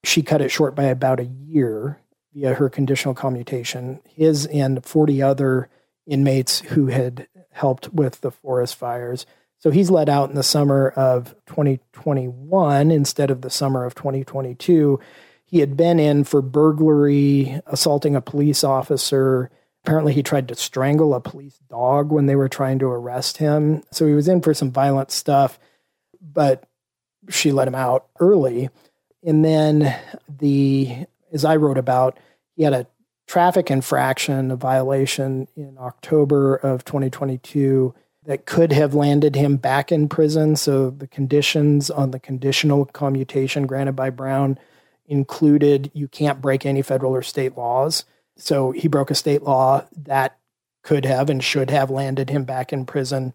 She 0.05 0.21
cut 0.21 0.43
it 0.43 0.50
short 0.50 0.75
by 0.75 0.85
about 0.85 1.21
a 1.21 1.25
year 1.25 2.00
via 2.35 2.52
her 2.52 2.69
conditional 2.69 3.14
commutation. 3.14 4.00
His 4.05 4.45
and 4.45 4.85
40 4.85 5.23
other 5.23 5.71
inmates 6.07 6.61
who 6.61 6.87
had 6.87 7.28
helped 7.50 7.92
with 7.92 8.21
the 8.21 8.30
forest 8.30 8.76
fires. 8.76 9.26
So 9.59 9.71
he's 9.71 9.90
let 9.90 10.09
out 10.09 10.30
in 10.30 10.37
the 10.37 10.42
summer 10.42 10.88
of 10.90 11.35
2021 11.47 12.90
instead 12.90 13.30
of 13.30 13.42
the 13.42 13.50
summer 13.50 13.85
of 13.85 13.95
2022. 13.95 14.99
He 15.45 15.59
had 15.59 15.76
been 15.76 16.00
in 16.00 16.25
for 16.25 16.40
burglary, 16.40 17.61
assaulting 17.66 18.16
a 18.16 18.21
police 18.21 18.64
officer. 18.64 19.50
Apparently, 19.85 20.12
he 20.12 20.23
tried 20.23 20.49
to 20.49 20.54
strangle 20.54 21.12
a 21.12 21.21
police 21.21 21.59
dog 21.69 22.11
when 22.11 22.26
they 22.26 22.37
were 22.37 22.49
trying 22.49 22.78
to 22.78 22.87
arrest 22.87 23.38
him. 23.38 23.83
So 23.90 24.07
he 24.07 24.14
was 24.14 24.28
in 24.28 24.40
for 24.40 24.54
some 24.54 24.71
violent 24.71 25.11
stuff, 25.11 25.59
but 26.21 26.64
she 27.28 27.52
let 27.52 27.69
him 27.69 27.75
out 27.75 28.07
early. 28.19 28.71
And 29.23 29.45
then 29.45 29.95
the, 30.28 31.07
as 31.33 31.45
I 31.45 31.57
wrote 31.57 31.78
about, 31.78 32.19
he 32.57 32.62
had 32.62 32.73
a 32.73 32.87
traffic 33.30 33.70
infraction, 33.70 34.50
a 34.50 34.56
violation 34.56 35.46
in 35.54 35.78
October 35.78 36.56
of 36.56 36.84
2022 36.84 37.94
that 38.25 38.44
could 38.44 38.72
have 38.72 38.92
landed 38.92 39.37
him 39.37 39.56
back 39.56 39.92
in 39.92 40.08
prison. 40.08 40.56
So 40.56 40.90
the 40.90 41.06
conditions 41.06 41.92
on 41.92 42.10
the 42.10 42.18
conditional 42.18 42.87
commutation 42.87 43.68
granted 43.68 43.92
by 43.92 44.10
Brown 44.10 44.58
included 45.06 45.92
you 45.94 46.08
can't 46.08 46.40
break 46.40 46.66
any 46.66 46.82
federal 46.82 47.14
or 47.14 47.22
state 47.22 47.56
laws. 47.56 48.04
So 48.37 48.72
he 48.72 48.88
broke 48.88 49.12
a 49.12 49.14
state 49.14 49.44
law 49.44 49.84
that 49.96 50.37
could 50.82 51.04
have 51.04 51.30
and 51.30 51.42
should 51.42 51.70
have 51.70 51.88
landed 51.88 52.30
him 52.30 52.42
back 52.42 52.72
in 52.72 52.84
prison. 52.84 53.32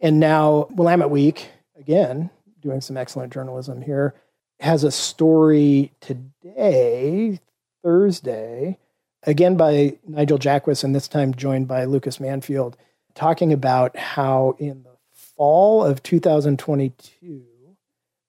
And 0.00 0.18
now 0.18 0.68
Willamette 0.70 1.10
Week, 1.10 1.50
again, 1.78 2.30
doing 2.62 2.80
some 2.80 2.96
excellent 2.96 3.30
journalism 3.30 3.82
here, 3.82 4.14
has 4.60 4.84
a 4.84 4.90
story 4.90 5.92
today, 6.00 7.40
Thursday, 7.82 8.78
again 9.26 9.56
by 9.56 9.98
Nigel 10.06 10.38
Jaquiss, 10.38 10.84
and 10.84 10.94
this 10.94 11.08
time 11.08 11.34
joined 11.34 11.68
by 11.68 11.84
Lucas 11.84 12.18
Manfield 12.18 12.74
talking 13.14 13.52
about 13.52 13.96
how 13.96 14.56
in 14.58 14.82
the 14.82 14.96
fall 15.36 15.84
of 15.84 16.02
2022, 16.02 17.44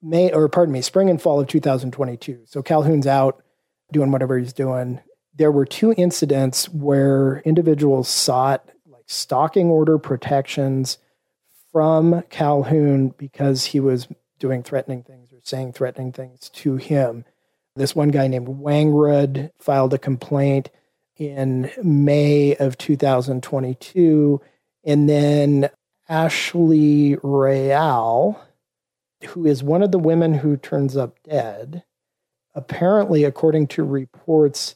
May 0.01 0.31
or 0.31 0.47
pardon 0.49 0.73
me, 0.73 0.81
spring 0.81 1.09
and 1.09 1.19
fall 1.19 1.39
of 1.39 1.47
2022. 1.47 2.41
So 2.45 2.61
Calhoun's 2.61 3.07
out 3.07 3.41
doing 3.91 4.11
whatever 4.11 4.37
he's 4.37 4.53
doing. 4.53 5.01
There 5.33 5.51
were 5.51 5.65
two 5.65 5.93
incidents 5.97 6.69
where 6.69 7.39
individuals 7.39 8.07
sought 8.07 8.69
like 8.85 9.05
stalking 9.07 9.69
order 9.69 9.97
protections 9.97 10.99
from 11.71 12.21
Calhoun 12.29 13.09
because 13.17 13.65
he 13.65 13.79
was 13.79 14.07
doing 14.37 14.61
threatening 14.61 15.01
things 15.01 15.33
or 15.33 15.39
saying 15.41 15.73
threatening 15.73 16.11
things 16.11 16.49
to 16.49 16.75
him. 16.75 17.25
This 17.75 17.95
one 17.95 18.09
guy 18.09 18.27
named 18.27 18.47
Wangrud 18.47 19.51
filed 19.57 19.93
a 19.93 19.97
complaint 19.97 20.69
in 21.17 21.71
May 21.81 22.55
of 22.55 22.77
2022 22.77 24.41
and 24.83 25.09
then 25.09 25.69
Ashley 26.07 27.17
Real, 27.23 28.39
who 29.29 29.45
is 29.45 29.63
one 29.63 29.81
of 29.81 29.91
the 29.91 29.99
women 29.99 30.35
who 30.35 30.57
turns 30.57 30.95
up 30.95 31.17
dead, 31.23 31.83
apparently, 32.53 33.23
according 33.23 33.67
to 33.67 33.83
reports 33.83 34.75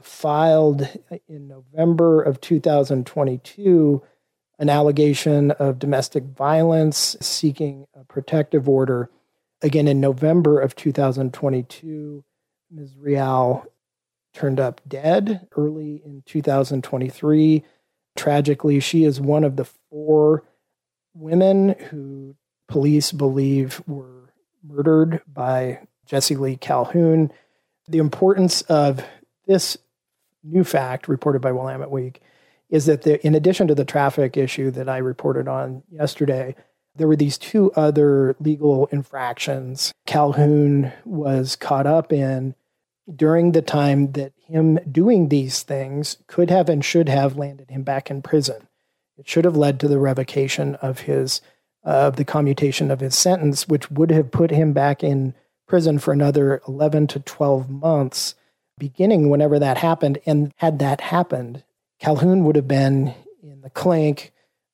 filed 0.00 0.88
in 1.28 1.48
November 1.48 2.22
of 2.22 2.40
2022, 2.40 4.02
an 4.58 4.68
allegation 4.68 5.50
of 5.52 5.78
domestic 5.78 6.24
violence 6.24 7.16
seeking 7.20 7.86
a 7.94 8.04
protective 8.04 8.68
order. 8.68 9.10
Again, 9.62 9.88
in 9.88 10.00
November 10.00 10.60
of 10.60 10.76
2022, 10.76 12.24
Ms. 12.70 12.96
Real 12.96 13.66
turned 14.32 14.60
up 14.60 14.80
dead 14.86 15.46
early 15.56 16.02
in 16.04 16.22
2023. 16.26 17.64
Tragically, 18.16 18.80
she 18.80 19.04
is 19.04 19.20
one 19.20 19.44
of 19.44 19.56
the 19.56 19.64
four 19.64 20.44
women 21.14 21.70
who 21.90 22.34
police 22.68 23.12
believe 23.12 23.82
were 23.86 24.32
murdered 24.62 25.20
by 25.26 25.80
Jesse 26.06 26.36
Lee 26.36 26.56
Calhoun. 26.56 27.32
The 27.88 27.98
importance 27.98 28.62
of 28.62 29.04
this 29.46 29.76
new 30.42 30.64
fact 30.64 31.08
reported 31.08 31.40
by 31.42 31.52
Willamette 31.52 31.90
Week 31.90 32.20
is 32.68 32.86
that 32.86 33.02
the, 33.02 33.24
in 33.26 33.34
addition 33.34 33.66
to 33.68 33.74
the 33.74 33.84
traffic 33.84 34.36
issue 34.36 34.70
that 34.70 34.88
I 34.88 34.98
reported 34.98 35.48
on 35.48 35.82
yesterday, 35.90 36.54
there 36.94 37.08
were 37.08 37.16
these 37.16 37.38
two 37.38 37.72
other 37.72 38.36
legal 38.40 38.86
infractions 38.86 39.92
Calhoun 40.06 40.92
was 41.04 41.54
caught 41.54 41.86
up 41.86 42.12
in 42.12 42.54
during 43.14 43.52
the 43.52 43.62
time 43.62 44.12
that 44.12 44.32
him 44.46 44.78
doing 44.90 45.28
these 45.28 45.62
things 45.62 46.16
could 46.26 46.50
have 46.50 46.68
and 46.68 46.84
should 46.84 47.08
have 47.08 47.36
landed 47.36 47.70
him 47.70 47.82
back 47.82 48.10
in 48.10 48.22
prison. 48.22 48.68
It 49.16 49.28
should 49.28 49.44
have 49.44 49.56
led 49.56 49.80
to 49.80 49.88
the 49.88 49.98
revocation 49.98 50.76
of 50.76 51.00
his 51.00 51.40
uh, 51.84 52.08
of 52.08 52.16
the 52.16 52.24
commutation 52.24 52.90
of 52.90 53.00
his 53.00 53.14
sentence, 53.14 53.66
which 53.66 53.90
would 53.90 54.10
have 54.10 54.30
put 54.30 54.50
him 54.50 54.72
back 54.74 55.02
in 55.02 55.34
prison 55.66 55.98
for 55.98 56.12
another 56.12 56.60
11 56.68 57.06
to 57.06 57.20
12 57.20 57.70
months, 57.70 58.34
beginning 58.76 59.30
whenever 59.30 59.58
that 59.58 59.78
happened. 59.78 60.18
And 60.26 60.52
had 60.56 60.78
that 60.80 61.00
happened, 61.00 61.64
Calhoun 61.98 62.44
would 62.44 62.56
have 62.56 62.68
been 62.68 63.14
in 63.42 63.62
the 63.62 63.70
clink 63.70 64.32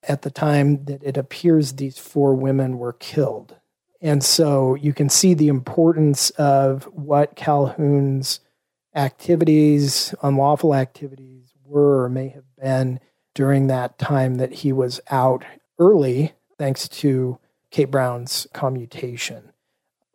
at 0.08 0.22
the 0.22 0.30
time 0.30 0.84
that 0.86 1.02
it 1.02 1.16
appears 1.16 1.72
these 1.72 1.98
four 1.98 2.34
women 2.34 2.78
were 2.78 2.92
killed. 2.92 3.56
And 4.06 4.22
so 4.22 4.76
you 4.76 4.92
can 4.92 5.08
see 5.08 5.34
the 5.34 5.48
importance 5.48 6.30
of 6.30 6.84
what 6.84 7.34
Calhoun's 7.34 8.38
activities, 8.94 10.14
unlawful 10.22 10.76
activities, 10.76 11.52
were 11.64 12.04
or 12.04 12.08
may 12.08 12.28
have 12.28 12.44
been 12.56 13.00
during 13.34 13.66
that 13.66 13.98
time 13.98 14.36
that 14.36 14.52
he 14.52 14.72
was 14.72 15.00
out 15.10 15.44
early, 15.80 16.34
thanks 16.56 16.86
to 16.86 17.40
Kate 17.72 17.90
Brown's 17.90 18.46
commutation. 18.52 19.50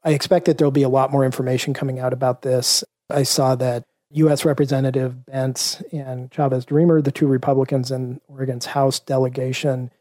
I 0.06 0.12
expect 0.12 0.46
that 0.46 0.58
there'll 0.58 0.72
be 0.72 0.84
a 0.84 0.90
lot 0.90 1.12
more 1.12 1.26
information 1.26 1.74
coming 1.74 2.00
out 2.00 2.14
about 2.14 2.44
this. 2.44 2.86
I 3.10 3.24
saw 3.24 3.56
that 3.56 3.84
U.S. 4.12 4.46
Representative 4.46 5.18
Bentz 5.30 5.84
and 5.92 6.32
Chavez 6.32 6.66
DeRemer, 6.66 7.04
the 7.04 7.12
two 7.12 7.28
Republicans 7.28 7.92
in 7.92 8.22
Oregon's 8.30 8.68
House 8.68 9.02
delegation, 9.02 9.92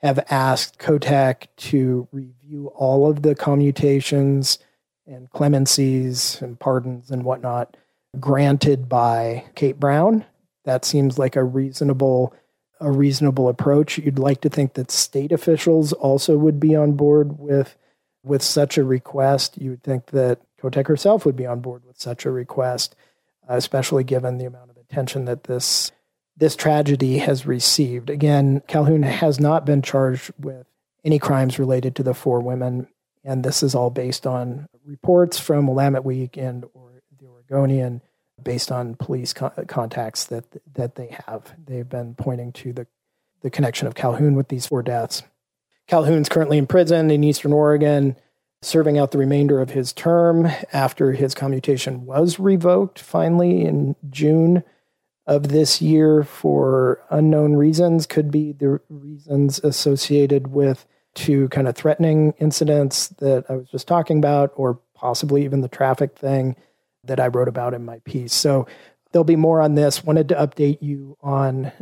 have 0.00 0.24
asked 0.30 0.78
Kotek 0.78 1.48
to 1.56 2.08
review 2.12 2.68
all 2.74 3.10
of 3.10 3.22
the 3.22 3.34
commutations 3.34 4.58
and 5.06 5.30
clemencies 5.30 6.40
and 6.42 6.58
pardons 6.58 7.10
and 7.10 7.24
whatnot 7.24 7.76
granted 8.18 8.88
by 8.88 9.44
Kate 9.54 9.78
Brown. 9.78 10.24
That 10.64 10.84
seems 10.84 11.18
like 11.18 11.36
a 11.36 11.44
reasonable 11.44 12.34
a 12.80 12.92
reasonable 12.92 13.48
approach. 13.48 13.98
You'd 13.98 14.20
like 14.20 14.40
to 14.42 14.48
think 14.48 14.74
that 14.74 14.92
state 14.92 15.32
officials 15.32 15.92
also 15.92 16.36
would 16.36 16.60
be 16.60 16.76
on 16.76 16.92
board 16.92 17.38
with 17.38 17.76
with 18.22 18.42
such 18.42 18.78
a 18.78 18.84
request. 18.84 19.60
You 19.60 19.70
would 19.70 19.82
think 19.82 20.06
that 20.06 20.40
Kotek 20.60 20.86
herself 20.86 21.24
would 21.24 21.36
be 21.36 21.46
on 21.46 21.60
board 21.60 21.84
with 21.84 21.98
such 21.98 22.24
a 22.24 22.30
request, 22.30 22.94
especially 23.48 24.04
given 24.04 24.38
the 24.38 24.44
amount 24.44 24.70
of 24.70 24.76
attention 24.76 25.24
that 25.24 25.44
this 25.44 25.90
this 26.38 26.56
tragedy 26.56 27.18
has 27.18 27.46
received. 27.46 28.10
Again, 28.10 28.62
Calhoun 28.68 29.02
has 29.02 29.40
not 29.40 29.66
been 29.66 29.82
charged 29.82 30.32
with 30.38 30.66
any 31.04 31.18
crimes 31.18 31.58
related 31.58 31.96
to 31.96 32.02
the 32.02 32.14
four 32.14 32.40
women, 32.40 32.86
and 33.24 33.44
this 33.44 33.62
is 33.62 33.74
all 33.74 33.90
based 33.90 34.26
on 34.26 34.68
reports 34.84 35.38
from 35.38 35.66
Willamette 35.66 36.04
Week 36.04 36.36
and 36.36 36.64
or 36.74 37.02
the 37.20 37.26
Oregonian 37.26 38.02
based 38.42 38.70
on 38.70 38.94
police 38.94 39.32
co- 39.32 39.52
contacts 39.66 40.26
that 40.26 40.44
that 40.74 40.94
they 40.94 41.16
have. 41.26 41.52
They've 41.62 41.88
been 41.88 42.14
pointing 42.14 42.52
to 42.52 42.72
the 42.72 42.86
the 43.42 43.50
connection 43.50 43.86
of 43.86 43.94
Calhoun 43.94 44.34
with 44.34 44.48
these 44.48 44.66
four 44.66 44.82
deaths. 44.82 45.22
Calhoun's 45.86 46.28
currently 46.28 46.58
in 46.58 46.66
prison 46.66 47.10
in 47.10 47.24
Eastern 47.24 47.52
Oregon, 47.52 48.16
serving 48.62 48.98
out 48.98 49.10
the 49.10 49.18
remainder 49.18 49.60
of 49.60 49.70
his 49.70 49.92
term 49.92 50.48
after 50.72 51.12
his 51.12 51.34
commutation 51.34 52.04
was 52.04 52.38
revoked 52.38 52.98
finally 52.98 53.64
in 53.64 53.96
June 54.10 54.62
of 55.28 55.48
this 55.48 55.80
year 55.80 56.24
for 56.24 57.00
unknown 57.10 57.54
reasons. 57.54 58.06
Could 58.06 58.32
be 58.32 58.52
the 58.52 58.80
reasons 58.88 59.60
associated 59.60 60.48
with 60.48 60.84
two 61.14 61.48
kind 61.50 61.68
of 61.68 61.76
threatening 61.76 62.34
incidents 62.38 63.08
that 63.18 63.44
I 63.48 63.54
was 63.54 63.68
just 63.68 63.86
talking 63.86 64.18
about, 64.18 64.52
or 64.56 64.80
possibly 64.94 65.44
even 65.44 65.60
the 65.60 65.68
traffic 65.68 66.16
thing 66.18 66.56
that 67.04 67.20
I 67.20 67.28
wrote 67.28 67.48
about 67.48 67.74
in 67.74 67.84
my 67.84 68.00
piece. 68.00 68.34
So 68.34 68.66
there'll 69.12 69.24
be 69.24 69.36
more 69.36 69.60
on 69.60 69.74
this. 69.74 70.02
Wanted 70.02 70.28
to 70.30 70.34
update 70.34 70.82
you 70.82 71.16
on 71.22 71.72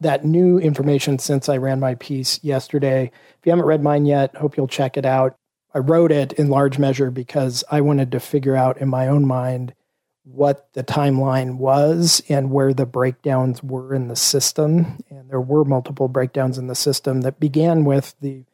that 0.00 0.24
new 0.24 0.58
information 0.58 1.18
since 1.18 1.48
I 1.48 1.56
ran 1.58 1.80
my 1.80 1.94
piece 1.94 2.42
yesterday. 2.42 3.10
If 3.38 3.46
you 3.46 3.50
haven't 3.50 3.66
read 3.66 3.82
mine 3.82 4.06
yet, 4.06 4.34
hope 4.36 4.56
you'll 4.56 4.66
check 4.66 4.96
it 4.96 5.06
out. 5.06 5.36
I 5.74 5.78
wrote 5.78 6.12
it 6.12 6.32
in 6.34 6.50
large 6.50 6.78
measure 6.78 7.10
because 7.10 7.64
I 7.70 7.80
wanted 7.80 8.12
to 8.12 8.20
figure 8.20 8.56
out 8.56 8.78
in 8.78 8.88
my 8.88 9.08
own 9.08 9.26
mind 9.26 9.74
what 10.24 10.72
the 10.72 10.82
timeline 10.82 11.58
was 11.58 12.22
and 12.28 12.50
where 12.50 12.72
the 12.72 12.86
breakdowns 12.86 13.62
were 13.62 13.94
in 13.94 14.08
the 14.08 14.16
system. 14.16 14.98
And 15.10 15.28
there 15.30 15.40
were 15.40 15.64
multiple 15.64 16.08
breakdowns 16.08 16.58
in 16.58 16.66
the 16.66 16.74
system 16.74 17.20
that 17.20 17.38
began 17.38 17.84
with 17.84 18.14
the 18.20 18.44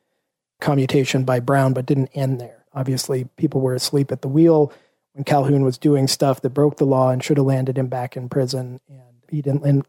commutation 0.60 1.24
by 1.24 1.40
Brown, 1.40 1.72
but 1.72 1.86
didn't 1.86 2.10
end 2.14 2.40
there. 2.40 2.64
Obviously, 2.74 3.24
people 3.36 3.60
were 3.60 3.74
asleep 3.74 4.12
at 4.12 4.22
the 4.22 4.28
wheel 4.28 4.72
when 5.12 5.24
Calhoun 5.24 5.64
was 5.64 5.78
doing 5.78 6.06
stuff 6.06 6.40
that 6.42 6.50
broke 6.50 6.76
the 6.76 6.84
law 6.84 7.10
and 7.10 7.22
should 7.22 7.36
have 7.36 7.46
landed 7.46 7.78
him 7.78 7.86
back 7.86 8.16
in 8.16 8.28
prison. 8.28 8.80
And 8.88 9.22
he 9.28 9.42
didn't 9.42 9.66
end, 9.66 9.86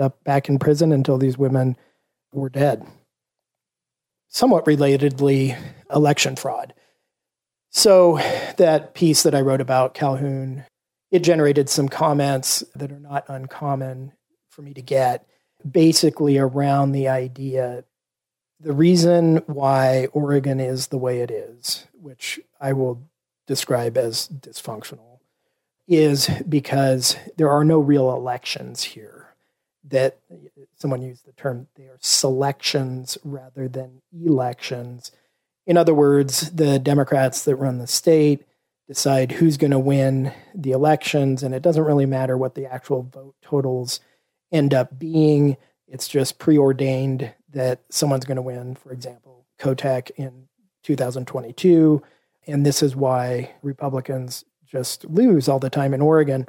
up 0.00 0.22
back 0.24 0.48
in 0.48 0.58
prison 0.58 0.92
until 0.92 1.18
these 1.18 1.36
women 1.36 1.76
were 2.32 2.48
dead. 2.48 2.86
Somewhat 4.28 4.64
relatedly, 4.64 5.56
election 5.94 6.36
fraud. 6.36 6.74
So, 7.70 8.18
that 8.56 8.94
piece 8.94 9.24
that 9.24 9.34
I 9.34 9.40
wrote 9.40 9.60
about 9.60 9.94
Calhoun, 9.94 10.64
it 11.14 11.22
generated 11.22 11.68
some 11.68 11.88
comments 11.88 12.64
that 12.74 12.90
are 12.90 12.98
not 12.98 13.24
uncommon 13.28 14.12
for 14.50 14.62
me 14.62 14.74
to 14.74 14.82
get, 14.82 15.26
basically 15.70 16.36
around 16.36 16.92
the 16.92 17.08
idea 17.08 17.84
the 18.60 18.72
reason 18.72 19.36
why 19.46 20.06
Oregon 20.12 20.58
is 20.58 20.88
the 20.88 20.98
way 20.98 21.20
it 21.20 21.30
is, 21.30 21.86
which 21.92 22.40
I 22.60 22.72
will 22.72 23.06
describe 23.46 23.96
as 23.96 24.26
dysfunctional 24.28 25.18
is 25.86 26.30
because 26.48 27.16
there 27.36 27.50
are 27.50 27.64
no 27.64 27.78
real 27.78 28.10
elections 28.10 28.82
here. 28.82 29.34
That 29.86 30.18
someone 30.76 31.02
used 31.02 31.26
the 31.26 31.32
term, 31.32 31.66
they 31.76 31.84
are 31.84 31.98
selections 32.00 33.18
rather 33.22 33.68
than 33.68 34.00
elections. 34.18 35.12
In 35.66 35.76
other 35.76 35.92
words, 35.92 36.50
the 36.52 36.78
Democrats 36.78 37.44
that 37.44 37.56
run 37.56 37.78
the 37.78 37.86
state 37.86 38.46
decide 38.86 39.32
who's 39.32 39.56
going 39.56 39.70
to 39.70 39.78
win 39.78 40.32
the 40.54 40.72
elections, 40.72 41.42
and 41.42 41.54
it 41.54 41.62
doesn't 41.62 41.84
really 41.84 42.06
matter 42.06 42.36
what 42.36 42.54
the 42.54 42.66
actual 42.66 43.02
vote 43.02 43.34
totals 43.42 44.00
end 44.52 44.74
up 44.74 44.98
being. 44.98 45.56
It's 45.88 46.08
just 46.08 46.38
preordained 46.38 47.32
that 47.50 47.80
someone's 47.88 48.24
going 48.24 48.36
to 48.36 48.42
win, 48.42 48.74
for 48.74 48.92
example, 48.92 49.46
Kotek 49.58 50.10
in 50.16 50.48
2022 50.82 52.02
and 52.46 52.64
this 52.64 52.82
is 52.82 52.94
why 52.94 53.54
Republicans 53.62 54.44
just 54.66 55.04
lose 55.04 55.48
all 55.48 55.58
the 55.58 55.70
time 55.70 55.94
in 55.94 56.00
Oregon. 56.00 56.46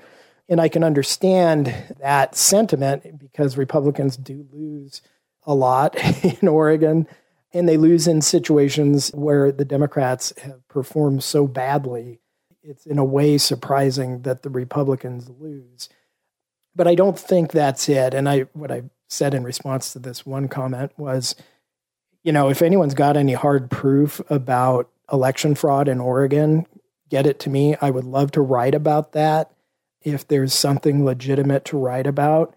And 0.50 0.62
I 0.62 0.70
can 0.70 0.84
understand 0.84 1.74
that 2.00 2.36
sentiment 2.36 3.20
because 3.20 3.58
Republicans 3.58 4.18
do 4.18 4.46
lose 4.52 5.02
a 5.44 5.56
lot 5.56 5.96
in 6.24 6.48
Oregon. 6.48 7.08
And 7.54 7.70
they 7.70 7.78
lose 7.78 8.08
in 8.08 8.22
situations 8.22 9.12
where 9.14 9.52
the 9.52 9.66
Democrats 9.66 10.34
have 10.42 10.68
performed 10.68 11.24
so 11.24 11.48
badly. 11.48 12.20
It's 12.68 12.86
in 12.86 12.98
a 12.98 13.06
way 13.06 13.38
surprising 13.38 14.24
that 14.24 14.42
the 14.44 14.50
Republicans 14.50 15.30
lose. 15.40 15.88
But 16.76 16.88
I 16.88 16.96
don't 16.96 17.18
think 17.18 17.52
that's 17.52 17.88
it. 17.88 18.14
And 18.14 18.28
I 18.28 18.42
what 18.54 18.72
I 18.72 18.84
said 19.08 19.34
in 19.34 19.44
response 19.44 19.94
to 19.94 20.00
this 20.00 20.26
one 20.26 20.48
comment 20.48 20.92
was, 20.98 21.36
you 22.24 22.32
know, 22.32 22.50
if 22.50 22.62
anyone's 22.62 22.96
got 22.96 23.16
any 23.16 23.34
hard 23.34 23.70
proof 23.70 24.20
about 24.30 24.90
election 25.12 25.54
fraud 25.54 25.88
in 25.88 26.00
Oregon, 26.00 26.66
get 27.10 27.28
it 27.28 27.40
to 27.42 27.50
me. 27.50 27.76
I 27.82 27.92
would 27.92 28.04
love 28.04 28.32
to 28.32 28.42
write 28.42 28.74
about 28.74 29.12
that. 29.12 29.52
If 30.02 30.28
there's 30.28 30.54
something 30.54 31.06
legitimate 31.06 31.66
to 31.66 31.78
write 31.78 32.08
about, 32.08 32.56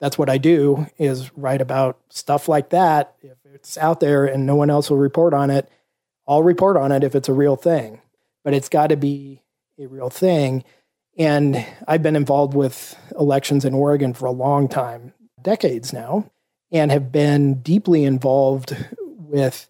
that's 0.00 0.18
what 0.18 0.30
I 0.30 0.38
do 0.38 0.86
is 0.98 1.30
write 1.36 1.60
about 1.60 1.98
stuff 2.08 2.48
like 2.48 2.70
that. 2.70 3.14
If 3.20 3.36
it's 3.54 3.78
out 3.78 4.00
there 4.00 4.24
and 4.24 4.46
no 4.46 4.56
one 4.56 4.70
else 4.70 4.90
will 4.90 4.98
report 4.98 5.34
on 5.34 5.50
it, 5.50 5.70
I'll 6.26 6.42
report 6.42 6.76
on 6.76 6.90
it 6.90 7.04
if 7.04 7.14
it's 7.14 7.28
a 7.28 7.34
real 7.34 7.56
thing. 7.56 8.00
But 8.42 8.54
it's 8.54 8.68
got 8.68 8.88
to 8.88 8.96
be 8.96 9.41
a 9.84 9.88
real 9.88 10.10
thing. 10.10 10.64
And 11.18 11.64
I've 11.86 12.02
been 12.02 12.16
involved 12.16 12.54
with 12.54 12.96
elections 13.18 13.64
in 13.64 13.74
Oregon 13.74 14.14
for 14.14 14.26
a 14.26 14.32
long 14.32 14.68
time, 14.68 15.12
decades 15.40 15.92
now, 15.92 16.30
and 16.70 16.90
have 16.90 17.12
been 17.12 17.60
deeply 17.60 18.04
involved 18.04 18.74
with 18.98 19.68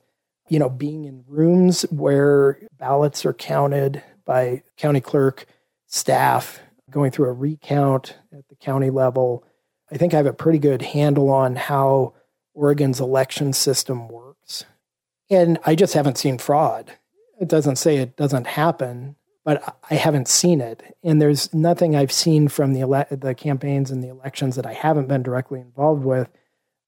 you 0.53 0.59
know, 0.59 0.69
being 0.69 1.07
in 1.07 1.25
rooms 1.27 1.83
where 1.91 2.59
ballots 2.79 3.25
are 3.25 3.33
counted 3.33 4.03
by 4.27 4.63
county 4.77 5.01
clerk 5.01 5.47
staff, 5.87 6.61
going 6.91 7.11
through 7.11 7.31
a 7.31 7.33
recount 7.33 8.19
at 8.37 8.47
the 8.49 8.57
county 8.57 8.91
level. 8.91 9.45
I 9.91 9.97
think 9.97 10.13
I 10.13 10.19
have 10.19 10.27
a 10.27 10.33
pretty 10.35 10.59
good 10.59 10.83
handle 10.83 11.31
on 11.31 11.57
how 11.57 12.13
Oregon's 12.53 13.01
election 13.01 13.55
system 13.55 14.09
works. 14.09 14.67
And 15.31 15.59
I 15.65 15.75
just 15.75 15.95
haven't 15.95 16.19
seen 16.19 16.37
fraud. 16.37 16.93
It 17.41 17.49
doesn't 17.49 17.77
say 17.77 17.97
it 17.97 18.17
doesn't 18.17 18.47
happen, 18.47 19.17
but 19.45 19.77
I 19.91 19.95
haven't 19.95 20.29
seen 20.29 20.61
it. 20.61 20.97
And 21.03 21.21
there's 21.21 21.53
nothing 21.53 21.97
I've 21.97 22.13
seen 22.13 22.49
from 22.49 22.73
the 22.73 22.83
ele- 22.83 23.07
the 23.11 23.35
campaigns 23.35 23.91
and 23.91 24.03
the 24.03 24.09
elections 24.09 24.57
that 24.57 24.67
I 24.67 24.73
haven't 24.73 25.09
been 25.09 25.23
directly 25.23 25.61
involved 25.61 26.05
with 26.05 26.29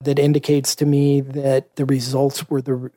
that 0.01 0.19
indicates 0.19 0.75
to 0.75 0.85
me 0.85 1.21
that 1.21 1.75
the 1.75 1.85
results 1.85 2.49
were 2.49 2.61
the 2.61 2.91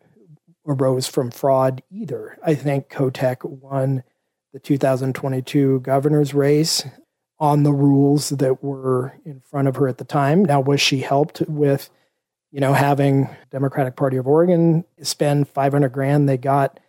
arose 0.66 1.06
from 1.06 1.30
fraud 1.30 1.82
either. 1.90 2.38
I 2.44 2.54
think 2.54 2.88
Kotek 2.88 3.44
won 3.44 4.04
the 4.52 4.58
2022 4.58 5.80
governor's 5.80 6.34
race 6.34 6.84
on 7.40 7.62
the 7.62 7.72
rules 7.72 8.30
that 8.30 8.62
were 8.62 9.18
in 9.24 9.40
front 9.40 9.68
of 9.68 9.76
her 9.76 9.88
at 9.88 9.98
the 9.98 10.04
time. 10.04 10.44
Now, 10.44 10.60
was 10.60 10.80
she 10.80 11.00
helped 11.00 11.40
with, 11.42 11.90
you 12.50 12.60
know, 12.60 12.72
having 12.72 13.28
Democratic 13.50 13.96
Party 13.96 14.16
of 14.16 14.26
Oregon 14.26 14.84
spend 15.02 15.48
500 15.48 15.90
grand 15.90 16.28
they 16.28 16.36
got 16.36 16.80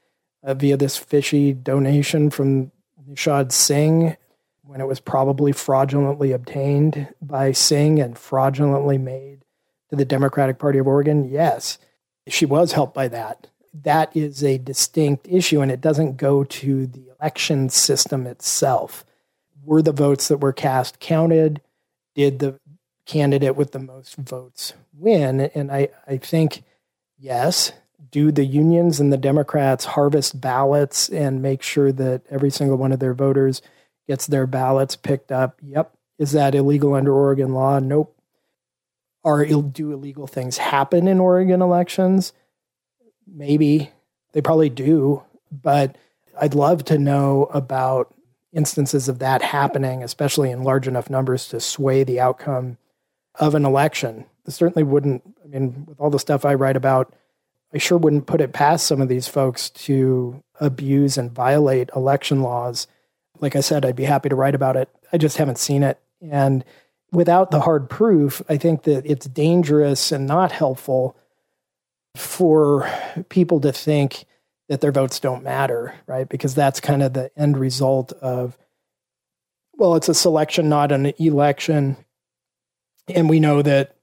uh, 0.44 0.54
via 0.54 0.78
this 0.78 0.98
fishy 0.98 1.54
donation 1.54 2.30
from 2.30 2.72
Nishad 3.10 3.52
Singh 3.52 4.16
when 4.64 4.82
it 4.82 4.88
was 4.88 5.00
probably 5.00 5.52
fraudulently 5.52 6.32
obtained 6.32 7.08
by 7.22 7.52
Singh 7.52 8.00
and 8.00 8.18
fraudulently 8.18 8.98
made 8.98 9.44
to 9.90 9.96
the 9.96 10.06
Democratic 10.06 10.60
Party 10.60 10.78
of 10.78 10.88
Oregon? 10.88 11.28
Yes, 11.28 11.80
she 12.28 12.46
was 12.46 12.74
helped 12.74 12.94
by 12.94 13.08
that. 13.08 13.48
That 13.74 14.16
is 14.16 14.44
a 14.44 14.58
distinct 14.58 15.28
issue, 15.28 15.62
and 15.62 15.72
it 15.72 15.82
doesn't 15.82 16.18
go 16.18 16.44
to 16.44 16.88
the 16.88 17.10
election 17.20 17.70
system 17.70 18.28
itself. 18.28 19.06
Were 19.64 19.82
the 19.82 19.92
votes 19.92 20.28
that 20.28 20.38
were 20.38 20.54
cast 20.54 21.00
counted? 21.00 21.62
Did 22.16 22.40
the 22.40 22.60
candidate 23.06 23.56
with 23.56 23.72
the 23.72 23.80
most 23.80 24.16
votes 24.16 24.74
win? 24.94 25.42
And 25.42 25.72
I, 25.72 25.90
I 26.08 26.18
think, 26.18 26.64
yes. 27.18 27.72
Do 28.12 28.32
the 28.32 28.46
unions 28.46 29.00
and 29.00 29.14
the 29.14 29.18
Democrats 29.18 29.86
harvest 29.86 30.40
ballots 30.42 31.10
and 31.10 31.42
make 31.42 31.62
sure 31.62 31.92
that 31.92 32.24
every 32.30 32.50
single 32.50 32.78
one 32.78 32.92
of 32.92 33.00
their 33.00 33.14
voters 33.14 33.62
gets 34.08 34.28
their 34.28 34.48
ballots 34.48 34.96
picked 34.96 35.32
up? 35.32 35.60
Yep. 35.62 35.94
Is 36.18 36.32
that 36.32 36.56
illegal 36.56 36.94
under 36.94 37.14
Oregon 37.14 37.54
law? 37.54 37.80
Nope. 37.80 38.16
Are 39.24 39.46
do 39.46 39.92
illegal 39.92 40.28
things 40.28 40.58
happen 40.58 41.08
in 41.08 41.20
Oregon 41.20 41.62
elections? 41.62 42.34
Maybe 43.28 43.92
they 44.32 44.42
probably 44.42 44.70
do, 44.70 45.24
but 45.52 45.98
I'd 46.40 46.56
love 46.56 46.86
to 46.86 46.98
know 46.98 47.46
about 47.54 48.14
instances 48.54 49.08
of 49.08 49.20
that 49.20 49.42
happening, 49.42 50.04
especially 50.04 50.52
in 50.52 50.64
large 50.64 50.88
enough 50.88 51.10
numbers 51.10 51.48
to 51.50 51.60
sway 51.60 52.04
the 52.04 52.20
outcome 52.20 52.78
of 53.36 53.56
an 53.56 53.66
election. 53.66 54.26
This 54.46 54.56
certainly 54.56 54.84
wouldn't, 54.84 55.22
I 55.44 55.48
mean, 55.48 55.86
with 55.86 56.00
all 56.00 56.10
the 56.10 56.20
stuff 56.20 56.46
I 56.46 56.56
write 56.56 56.76
about, 56.76 57.14
I 57.74 57.78
sure 57.78 57.98
wouldn't 57.98 58.26
put 58.26 58.42
it 58.42 58.54
past 58.54 58.88
some 58.88 59.02
of 59.02 59.10
these 59.10 59.28
folks 59.28 59.70
to 59.72 60.44
abuse 60.60 61.18
and 61.18 61.32
violate 61.32 61.90
election 61.96 62.42
laws. 62.42 62.88
Like 63.40 63.56
I 63.56 63.62
said, 63.62 63.86
I'd 63.86 63.96
be 63.96 64.06
happy 64.06 64.30
to 64.30 64.36
write 64.36 64.56
about 64.56 64.76
it. 64.76 64.90
I 65.14 65.18
just 65.18 65.38
haven't 65.38 65.60
seen 65.60 65.84
it. 65.84 66.00
And 66.22 66.66
without 67.12 67.52
the 67.52 67.62
hard 67.62 67.90
proof, 67.90 68.42
I 68.50 68.58
think 68.58 68.84
that 68.84 69.06
it's 69.06 69.28
dangerous 69.28 70.12
and 70.12 70.28
not 70.28 70.52
helpful 70.52 71.16
for 72.16 72.90
people 73.30 73.62
to 73.62 73.72
think 73.72 74.26
that 74.68 74.82
their 74.82 74.92
votes 74.92 75.20
don't 75.20 75.44
matter, 75.44 75.96
right? 76.06 76.28
Because 76.28 76.56
that's 76.56 76.80
kind 76.80 77.02
of 77.02 77.14
the 77.14 77.32
end 77.38 77.58
result 77.58 78.14
of, 78.14 78.58
well, 79.78 79.96
it's 79.96 80.10
a 80.10 80.14
selection, 80.14 80.70
not 80.70 80.92
an 80.92 81.14
election. 81.18 81.98
And 83.08 83.30
we 83.30 83.40
know 83.40 83.62
that, 83.62 83.96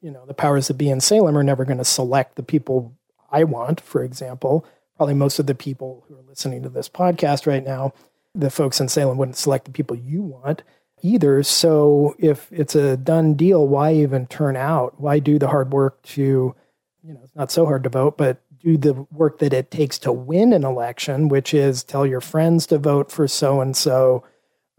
you 0.00 0.10
know, 0.10 0.26
the 0.26 0.34
powers 0.34 0.68
that 0.68 0.74
be 0.74 0.90
in 0.90 1.00
Salem 1.00 1.38
are 1.38 1.44
never 1.44 1.64
going 1.64 1.78
to 1.78 1.84
select 1.84 2.36
the 2.36 2.42
people 2.42 2.94
I 3.32 3.44
want, 3.44 3.80
for 3.80 4.04
example. 4.04 4.66
Probably 4.96 5.14
most 5.14 5.38
of 5.38 5.46
the 5.46 5.54
people 5.54 6.04
who 6.06 6.14
are 6.14 6.22
listening 6.28 6.62
to 6.62 6.68
this 6.68 6.88
podcast 6.88 7.46
right 7.46 7.64
now, 7.64 7.94
the 8.34 8.50
folks 8.50 8.80
in 8.80 8.88
Salem 8.88 9.18
wouldn't 9.18 9.36
select 9.36 9.64
the 9.64 9.70
people 9.72 9.96
you 9.96 10.22
want 10.22 10.62
either. 11.02 11.42
So 11.42 12.14
if 12.18 12.48
it's 12.52 12.74
a 12.74 12.96
done 12.96 13.34
deal, 13.34 13.66
why 13.66 13.94
even 13.94 14.26
turn 14.26 14.56
out? 14.56 15.00
Why 15.00 15.18
do 15.18 15.38
the 15.38 15.48
hard 15.48 15.72
work 15.72 16.00
to, 16.02 16.54
you 17.02 17.14
know, 17.14 17.20
it's 17.24 17.34
not 17.34 17.50
so 17.50 17.66
hard 17.66 17.82
to 17.84 17.88
vote, 17.88 18.16
but 18.16 18.40
do 18.60 18.76
the 18.76 19.06
work 19.10 19.38
that 19.40 19.52
it 19.52 19.70
takes 19.70 19.98
to 20.00 20.12
win 20.12 20.52
an 20.52 20.64
election, 20.64 21.28
which 21.28 21.52
is 21.52 21.82
tell 21.82 22.06
your 22.06 22.20
friends 22.20 22.66
to 22.66 22.78
vote 22.78 23.10
for 23.10 23.26
so 23.26 23.60
and 23.60 23.76
so, 23.76 24.24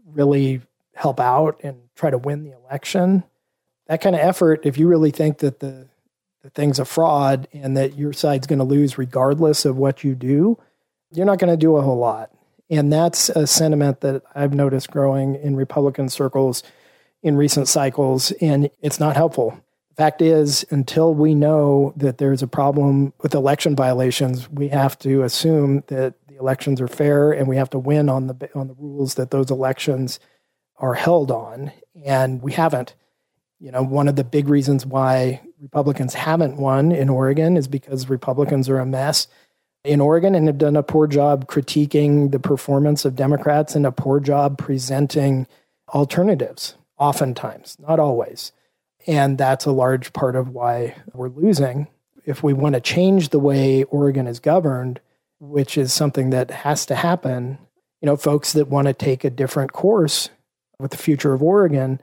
really 0.06 0.62
help 0.94 1.20
out 1.20 1.60
and 1.62 1.76
try 1.94 2.08
to 2.08 2.18
win 2.18 2.44
the 2.44 2.56
election. 2.56 3.24
That 3.86 4.00
kind 4.00 4.16
of 4.16 4.22
effort, 4.22 4.64
if 4.64 4.78
you 4.78 4.88
really 4.88 5.10
think 5.10 5.38
that 5.38 5.60
the, 5.60 5.88
the 6.44 6.50
thing's 6.50 6.78
a 6.78 6.84
fraud 6.84 7.48
and 7.54 7.74
that 7.74 7.96
your 7.96 8.12
side's 8.12 8.46
going 8.46 8.58
to 8.58 8.66
lose 8.66 8.98
regardless 8.98 9.64
of 9.64 9.78
what 9.78 10.04
you 10.04 10.14
do, 10.14 10.58
you're 11.10 11.24
not 11.24 11.38
going 11.38 11.50
to 11.50 11.56
do 11.56 11.76
a 11.76 11.82
whole 11.82 11.96
lot. 11.96 12.30
And 12.68 12.92
that's 12.92 13.30
a 13.30 13.46
sentiment 13.46 14.02
that 14.02 14.22
I've 14.34 14.52
noticed 14.52 14.90
growing 14.90 15.36
in 15.36 15.56
Republican 15.56 16.10
circles 16.10 16.62
in 17.22 17.36
recent 17.36 17.66
cycles, 17.66 18.30
and 18.42 18.68
it's 18.82 19.00
not 19.00 19.16
helpful. 19.16 19.58
The 19.90 19.94
fact 19.96 20.20
is, 20.20 20.66
until 20.68 21.14
we 21.14 21.34
know 21.34 21.94
that 21.96 22.18
there's 22.18 22.42
a 22.42 22.46
problem 22.46 23.14
with 23.22 23.34
election 23.34 23.74
violations, 23.74 24.50
we 24.50 24.68
have 24.68 24.98
to 24.98 25.22
assume 25.22 25.82
that 25.86 26.14
the 26.28 26.36
elections 26.36 26.78
are 26.80 26.88
fair 26.88 27.32
and 27.32 27.48
we 27.48 27.56
have 27.56 27.70
to 27.70 27.78
win 27.78 28.10
on 28.10 28.26
the 28.26 28.50
on 28.54 28.68
the 28.68 28.74
rules 28.74 29.14
that 29.14 29.30
those 29.30 29.50
elections 29.50 30.20
are 30.76 30.94
held 30.94 31.30
on, 31.30 31.72
and 32.04 32.42
we 32.42 32.52
haven't. 32.52 32.94
You 33.60 33.70
know, 33.70 33.82
one 33.82 34.08
of 34.08 34.16
the 34.16 34.24
big 34.24 34.48
reasons 34.48 34.84
why 34.84 35.40
Republicans 35.64 36.12
haven't 36.12 36.58
won 36.58 36.92
in 36.92 37.08
Oregon 37.08 37.56
is 37.56 37.68
because 37.68 38.10
Republicans 38.10 38.68
are 38.68 38.78
a 38.78 38.84
mess 38.84 39.28
in 39.82 39.98
Oregon 39.98 40.34
and 40.34 40.46
have 40.46 40.58
done 40.58 40.76
a 40.76 40.82
poor 40.82 41.06
job 41.06 41.46
critiquing 41.46 42.30
the 42.30 42.38
performance 42.38 43.06
of 43.06 43.16
Democrats 43.16 43.74
and 43.74 43.86
a 43.86 43.90
poor 43.90 44.20
job 44.20 44.58
presenting 44.58 45.46
alternatives, 45.94 46.74
oftentimes, 46.98 47.78
not 47.80 47.98
always. 47.98 48.52
And 49.06 49.38
that's 49.38 49.64
a 49.64 49.72
large 49.72 50.12
part 50.12 50.36
of 50.36 50.50
why 50.50 50.96
we're 51.14 51.30
losing. 51.30 51.88
If 52.26 52.42
we 52.42 52.52
want 52.52 52.74
to 52.74 52.80
change 52.82 53.30
the 53.30 53.38
way 53.38 53.84
Oregon 53.84 54.26
is 54.26 54.40
governed, 54.40 55.00
which 55.40 55.78
is 55.78 55.94
something 55.94 56.28
that 56.28 56.50
has 56.50 56.84
to 56.86 56.94
happen, 56.94 57.56
you 58.02 58.06
know, 58.06 58.18
folks 58.18 58.52
that 58.52 58.68
want 58.68 58.88
to 58.88 58.92
take 58.92 59.24
a 59.24 59.30
different 59.30 59.72
course 59.72 60.28
with 60.78 60.90
the 60.90 60.98
future 60.98 61.32
of 61.32 61.42
Oregon 61.42 62.02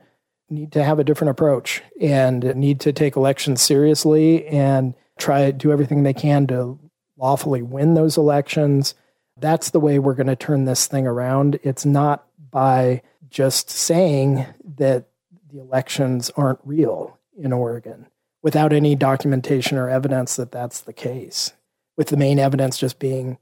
need 0.52 0.72
to 0.72 0.84
have 0.84 0.98
a 0.98 1.04
different 1.04 1.30
approach 1.30 1.82
and 2.00 2.54
need 2.54 2.80
to 2.80 2.92
take 2.92 3.16
elections 3.16 3.62
seriously 3.62 4.46
and 4.46 4.94
try 5.18 5.46
to 5.46 5.52
do 5.52 5.72
everything 5.72 6.02
they 6.02 6.14
can 6.14 6.46
to 6.46 6.78
lawfully 7.16 7.62
win 7.62 7.94
those 7.94 8.16
elections. 8.16 8.94
That's 9.38 9.70
the 9.70 9.80
way 9.80 9.98
we're 9.98 10.14
going 10.14 10.26
to 10.26 10.36
turn 10.36 10.64
this 10.64 10.86
thing 10.86 11.06
around. 11.06 11.58
It's 11.62 11.84
not 11.84 12.26
by 12.50 13.02
just 13.30 13.70
saying 13.70 14.46
that 14.76 15.08
the 15.50 15.60
elections 15.60 16.30
aren't 16.36 16.60
real 16.64 17.18
in 17.36 17.52
Oregon 17.52 18.06
without 18.42 18.72
any 18.72 18.94
documentation 18.94 19.78
or 19.78 19.88
evidence 19.88 20.36
that 20.36 20.52
that's 20.52 20.80
the 20.80 20.92
case. 20.92 21.52
With 21.96 22.08
the 22.08 22.16
main 22.16 22.38
evidence 22.38 22.78
just 22.78 22.98
being 22.98 23.38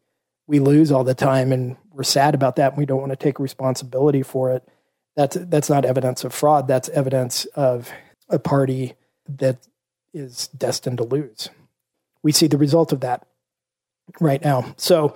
we 0.47 0.59
lose 0.59 0.91
all 0.91 1.05
the 1.05 1.15
time 1.15 1.53
and 1.53 1.77
we're 1.93 2.03
sad 2.03 2.35
about 2.35 2.57
that 2.57 2.73
and 2.73 2.79
we 2.79 2.85
don't 2.85 3.01
want 3.01 3.11
to 3.11 3.17
take 3.17 3.39
responsibility 3.39 4.23
for 4.23 4.51
it. 4.51 4.69
That's 5.17 5.37
that's 5.41 5.69
not 5.69 5.85
evidence 5.85 6.25
of 6.25 6.33
fraud. 6.33 6.69
That's 6.69 6.89
evidence 6.91 7.45
of 7.47 7.91
a 8.29 8.39
party 8.39 8.95
that 9.29 9.67
is 10.13 10.49
destined 10.49 10.99
to 10.99 11.05
lose. 11.05 11.51
We 12.23 12.33
see 12.33 12.47
the 12.47 12.59
result 12.59 12.93
of 12.93 13.01
that 13.01 13.27
right 14.21 14.43
now. 14.43 14.75
So, 14.77 15.15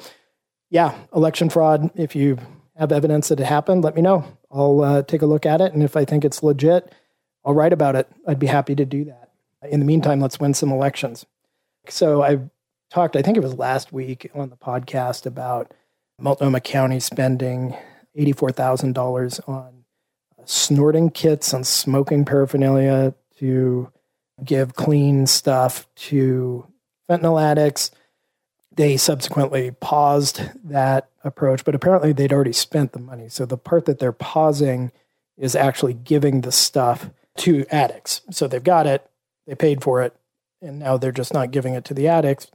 yeah, 0.71 0.95
election 1.15 1.51
fraud. 1.51 1.91
If 1.95 2.15
you 2.15 2.39
have 2.77 2.93
evidence 2.93 3.29
that 3.29 3.41
it 3.41 3.47
happened, 3.47 3.85
let 3.85 3.95
me 3.95 4.03
know. 4.03 4.25
I'll 4.51 4.81
uh, 4.83 5.03
take 5.03 5.23
a 5.23 5.27
look 5.27 5.47
at 5.47 5.61
it. 5.61 5.73
And 5.73 5.83
if 5.83 5.97
I 5.97 6.05
think 6.05 6.25
it's 6.25 6.43
legit, 6.43 6.93
I'll 7.45 7.55
write 7.55 7.73
about 7.73 7.97
it. 7.97 8.09
I'd 8.27 8.39
be 8.39 8.47
happy 8.47 8.75
to 8.75 8.85
do 8.85 9.05
that. 9.05 9.31
In 9.69 9.81
the 9.81 9.87
meantime, 9.87 10.21
let's 10.21 10.41
win 10.41 10.55
some 10.55 10.71
elections. 10.71 11.27
So, 11.89 12.23
I 12.23 12.41
talked, 12.91 13.17
I 13.17 13.23
think 13.23 13.37
it 13.37 13.43
was 13.43 13.59
last 13.59 13.93
week 13.93 14.31
on 14.35 14.51
the 14.51 14.57
podcast 14.57 15.27
about 15.27 15.75
Multnomah 16.19 16.61
County 16.61 17.01
spending 17.01 17.77
$84,000 18.17 19.49
on 19.49 19.84
snorting 20.49 21.11
kits 21.11 21.53
and 21.53 21.67
smoking 21.67 22.25
paraphernalia 22.25 23.15
to 23.39 23.91
give 24.45 24.75
clean 24.75 25.27
stuff 25.27 25.87
to 25.95 26.67
fentanyl 27.09 27.43
addicts 27.43 27.91
they 28.77 28.97
subsequently 28.97 29.71
paused 29.71 30.43
that 30.65 31.09
approach, 31.23 31.65
but 31.65 31.75
apparently 31.75 32.13
they'd 32.13 32.33
already 32.33 32.53
spent 32.53 32.93
the 32.93 32.99
money. 32.99 33.29
So 33.29 33.47
the 33.47 33.57
part 33.57 33.85
that 33.87 33.99
they're 33.99 34.13
pausing 34.13 34.91
is 35.37 35.55
actually 35.55 35.95
giving 35.95 36.41
the 36.41 36.53
stuff 36.53 37.11
to 37.39 37.67
addicts. 37.71 38.23
So 38.31 38.47
they've 38.47 38.63
got 38.63 38.87
it, 38.87 39.09
they 39.47 39.55
paid 39.55 39.83
for 39.83 40.03
it, 40.03 40.15
and 40.61 40.79
now 40.79 40.97
they're 40.97 41.13
just 41.13 41.35
not 41.35 41.51
giving 41.51 41.75
it 41.75 41.85
to 41.87 41.95
the 41.95 42.09
addicts. 42.09 42.51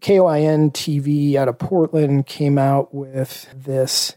KOIN 0.00 0.70
TV 0.72 1.34
out 1.34 1.48
of 1.48 1.58
Portland 1.58 2.26
came 2.26 2.58
out 2.58 2.94
with 2.94 3.46
this 3.54 4.16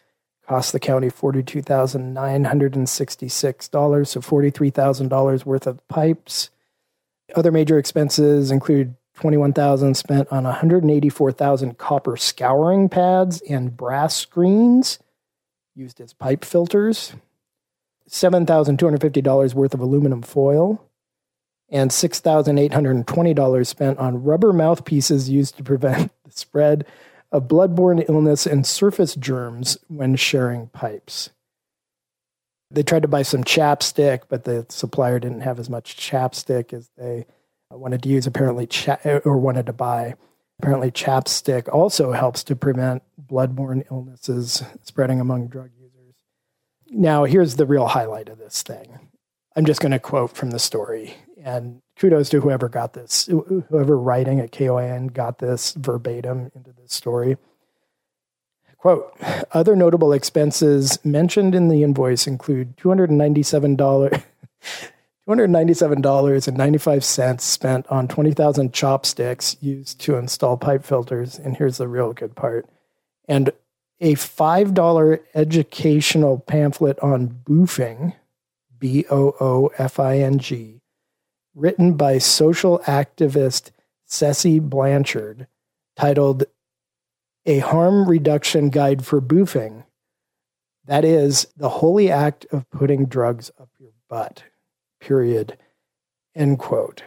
cost 0.48 0.72
the 0.72 0.80
county 0.80 1.10
$42,966, 1.10 4.08
so 4.08 4.22
$43,000 4.22 5.46
worth 5.46 5.68
of 5.68 5.86
pipes. 5.88 6.50
Other 7.36 7.52
major 7.52 7.78
expenses 7.78 8.50
include 8.52 8.96
21,000 9.16 9.96
spent 9.96 10.32
on 10.32 10.44
184,000 10.44 11.78
copper 11.78 12.18
scouring 12.18 12.90
pads 12.90 13.42
and 13.50 13.76
brass 13.76 14.16
screens 14.16 15.00
used 15.74 16.00
as 16.02 16.14
pipe 16.14 16.46
filters. 16.46 17.14
$7,250 18.10 19.54
worth 19.56 19.74
of 19.74 19.80
aluminum 19.80 20.22
foil 20.22 20.86
and 21.70 21.90
$6,820 21.90 23.68
spent 23.68 23.98
on 23.98 24.24
rubber 24.24 24.54
mouthpieces 24.54 25.30
used 25.30 25.58
to 25.58 25.64
prevent 25.64 26.12
the 26.24 26.32
spread 26.32 26.86
of 27.32 27.48
bloodborne 27.48 28.08
illness 28.08 28.46
and 28.46 28.66
surface 28.66 29.16
germs 29.16 29.78
when 29.88 30.16
sharing 30.16 30.68
pipes. 30.68 31.32
They 32.72 32.84
tried 32.84 33.04
to 33.04 33.08
buy 33.08 33.24
some 33.24 33.44
chapstick, 33.44 34.24
but 34.30 34.44
the 34.44 34.66
supplier 34.70 35.20
didn't 35.20 35.42
have 35.42 35.60
as 35.60 35.70
much 35.70 35.98
chapstick 35.98 36.74
as 36.74 36.90
they 36.98 37.26
wanted 37.76 38.04
to 38.04 38.10
use, 38.10 38.28
apparently, 38.28 38.68
cha- 38.68 39.00
uh, 39.06 39.20
or 39.26 39.38
wanted 39.38 39.66
to 39.68 39.74
buy. 39.74 40.16
Apparently, 40.60 40.92
chapstick 40.92 41.68
also 41.74 42.14
helps 42.14 42.44
to 42.46 42.56
prevent 42.56 43.04
bloodborne 43.22 43.86
illnesses 43.92 44.64
spreading 44.84 45.20
among 45.20 45.48
drug 45.48 45.72
users. 45.80 46.16
Now, 46.90 47.26
here's 47.26 47.56
the 47.56 47.66
real 47.66 47.88
highlight 47.88 48.30
of 48.30 48.38
this 48.38 48.64
thing. 48.64 49.00
I'm 49.56 49.66
just 49.66 49.82
going 49.82 49.92
to 49.92 50.00
quote 50.00 50.36
from 50.36 50.52
the 50.52 50.60
story. 50.60 51.16
And 51.44 51.82
kudos 51.98 52.30
to 52.30 52.42
whoever 52.42 52.70
got 52.70 52.94
this, 52.94 53.26
whoever 53.28 53.98
writing 53.98 54.40
at 54.40 54.52
KOIN 54.52 55.08
got 55.08 55.40
this 55.40 55.74
verbatim 55.74 56.52
into 56.56 56.72
this 56.72 56.94
story. 56.94 57.38
Quote, 58.78 59.18
other 59.52 59.76
notable 59.76 60.14
expenses 60.14 61.04
mentioned 61.04 61.56
in 61.56 61.70
the 61.70 61.84
invoice 61.84 62.28
include 62.28 62.78
$297. 62.78 64.24
$297.95 65.28 67.42
spent 67.42 67.88
on 67.88 68.08
20,000 68.08 68.74
chopsticks 68.74 69.58
used 69.60 70.00
to 70.02 70.18
install 70.18 70.56
pipe 70.56 70.86
filters. 70.86 71.40
And 71.40 71.58
here's 71.58 71.78
the 71.78 71.88
real 71.88 72.14
good 72.14 72.36
part. 72.36 72.70
And 73.28 73.50
a 74.00 74.14
$5 74.14 75.20
educational 75.34 76.40
pamphlet 76.40 77.00
on 77.00 77.40
boofing, 77.44 78.14
B 78.78 79.06
O 79.10 79.36
O 79.40 79.72
F 79.78 80.00
I 80.00 80.20
N 80.20 80.38
G, 80.38 80.82
written 81.56 81.94
by 81.94 82.20
social 82.20 82.80
activist 82.80 83.72
Ceci 84.06 84.60
Blanchard, 84.60 85.48
titled 85.96 86.44
A 87.48 87.60
Harm 87.60 88.08
Reduction 88.08 88.70
Guide 88.70 89.06
for 89.06 89.22
Boofing. 89.22 89.86
That 90.86 91.04
is 91.04 91.48
the 91.58 91.70
holy 91.70 92.12
act 92.12 92.46
of 92.52 92.70
putting 92.70 93.06
drugs 93.06 93.50
up 93.60 93.70
your 93.80 93.94
butt 94.08 94.44
period, 95.06 95.56
end 96.36 96.58
quote. 96.58 97.04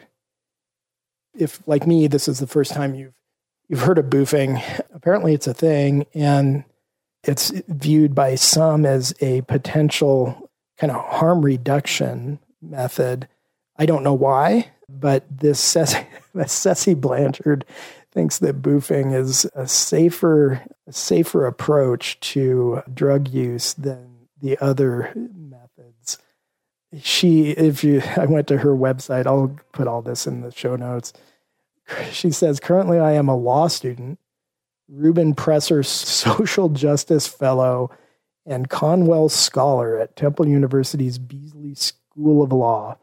If, 1.34 1.60
like 1.66 1.86
me, 1.86 2.06
this 2.06 2.28
is 2.28 2.38
the 2.38 2.46
first 2.46 2.72
time 2.72 2.94
you've 2.94 3.12
you've 3.68 3.82
heard 3.82 3.98
of 3.98 4.06
boofing, 4.06 4.62
apparently 4.94 5.34
it's 5.34 5.46
a 5.46 5.52
thing, 5.52 6.06
and 6.14 6.64
it's 7.24 7.52
viewed 7.68 8.14
by 8.14 8.34
some 8.34 8.86
as 8.86 9.12
a 9.20 9.42
potential 9.42 10.50
kind 10.78 10.90
of 10.90 11.04
harm 11.04 11.44
reduction 11.44 12.38
method. 12.62 13.28
I 13.76 13.84
don't 13.84 14.04
know 14.04 14.14
why, 14.14 14.70
but 14.88 15.24
this 15.30 15.60
Ceci 15.60 16.94
Blanchard 16.94 17.64
thinks 18.10 18.38
that 18.38 18.62
boofing 18.62 19.14
is 19.14 19.44
a 19.54 19.68
safer, 19.68 20.64
a 20.86 20.92
safer 20.92 21.46
approach 21.46 22.18
to 22.20 22.82
drug 22.94 23.28
use 23.28 23.74
than 23.74 24.28
the 24.40 24.56
other 24.58 25.12
she 27.02 27.50
if 27.50 27.84
you 27.84 28.02
i 28.16 28.24
went 28.24 28.46
to 28.48 28.58
her 28.58 28.74
website 28.74 29.26
i'll 29.26 29.56
put 29.72 29.86
all 29.86 30.02
this 30.02 30.26
in 30.26 30.40
the 30.40 30.50
show 30.50 30.76
notes. 30.76 31.12
She 32.10 32.30
says 32.30 32.60
currently 32.60 32.98
i 32.98 33.12
am 33.12 33.28
a 33.28 33.36
law 33.36 33.68
student 33.68 34.18
ruben 34.88 35.34
presser 35.34 35.82
social 35.82 36.68
justice 36.68 37.26
fellow 37.26 37.90
and 38.46 38.70
conwell 38.70 39.28
scholar 39.28 39.98
at 39.98 40.16
temple 40.16 40.48
university's 40.48 41.18
beasley 41.18 41.74
school 41.74 42.42
of 42.42 42.52
law. 42.52 42.96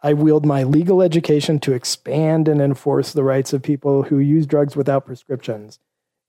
I 0.00 0.12
wield 0.12 0.46
my 0.46 0.62
legal 0.62 1.02
education 1.02 1.58
to 1.60 1.72
expand 1.72 2.46
and 2.46 2.60
enforce 2.60 3.12
the 3.12 3.24
rights 3.24 3.52
of 3.52 3.62
people 3.62 4.04
who 4.04 4.20
use 4.20 4.46
drugs 4.46 4.76
without 4.76 5.06
prescriptions 5.06 5.80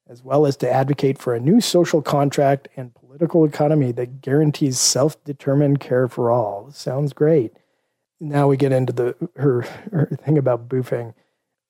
as 0.10 0.24
well 0.24 0.48
as 0.48 0.58
to 0.58 0.69
advocate 0.69 1.19
for 1.19 1.36
a 1.36 1.39
new 1.39 1.62
social 1.62 2.02
contract 2.02 2.67
and 2.76 2.95
political 2.95 3.45
economy 3.45 3.91
that 3.91 4.22
guarantees 4.22 4.80
self 4.80 5.24
determined 5.24 5.80
care 5.80 6.08
for 6.08 6.32
all. 6.32 6.72
Sounds 6.72 7.13
great. 7.13 7.54
Now 8.19 8.48
we 8.48 8.58
get 8.58 8.72
into 8.72 8.91
the 8.91 9.30
her, 9.36 9.62
her 9.91 10.10
thing 10.26 10.38
about 10.38 10.67
boofing. 10.67 11.13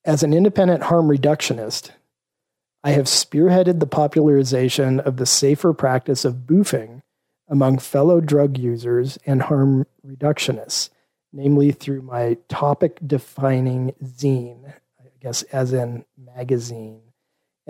As 0.04 0.22
an 0.22 0.32
independent 0.32 0.84
harm 0.84 1.08
reductionist, 1.08 1.90
I 2.82 2.92
have 2.92 3.04
spearheaded 3.04 3.78
the 3.78 3.86
popularization 3.86 5.00
of 5.00 5.18
the 5.18 5.26
safer 5.26 5.74
practice 5.74 6.24
of 6.24 6.46
boofing 6.46 7.02
among 7.46 7.78
fellow 7.78 8.20
drug 8.20 8.56
users 8.56 9.18
and 9.26 9.42
harm 9.42 9.86
reductionists, 10.06 10.88
namely 11.30 11.72
through 11.72 12.00
my 12.00 12.38
topic 12.48 12.98
defining 13.06 13.92
zine, 14.02 14.72
I 14.98 15.08
guess 15.20 15.42
as 15.44 15.74
in 15.74 16.06
magazine 16.16 17.02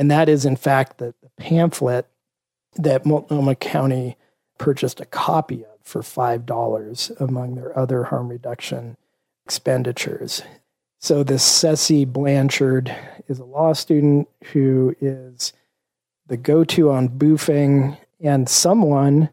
and 0.01 0.11
that 0.11 0.31
is, 0.31 0.47
in 0.47 0.57
fact, 0.57 0.97
the, 0.97 1.15
the 1.23 1.29
pamphlet 1.37 2.07
that 2.77 3.05
Multnomah 3.05 3.57
County 3.57 4.17
purchased 4.57 4.99
a 4.99 5.05
copy 5.05 5.63
of 5.63 5.79
for 5.83 6.01
$5 6.01 7.21
among 7.21 7.55
their 7.55 7.79
other 7.79 8.05
harm 8.05 8.29
reduction 8.29 8.97
expenditures. 9.45 10.41
So, 11.01 11.23
this 11.23 11.45
Ceci 11.45 12.07
Blanchard 12.07 12.97
is 13.29 13.41
a 13.41 13.45
law 13.45 13.75
student 13.75 14.27
who 14.53 14.97
is 15.03 15.53
the 16.29 16.39
go 16.39 16.65
to 16.65 16.91
on 16.91 17.11
boofing, 17.11 17.99
and 18.21 18.49
someone, 18.49 19.29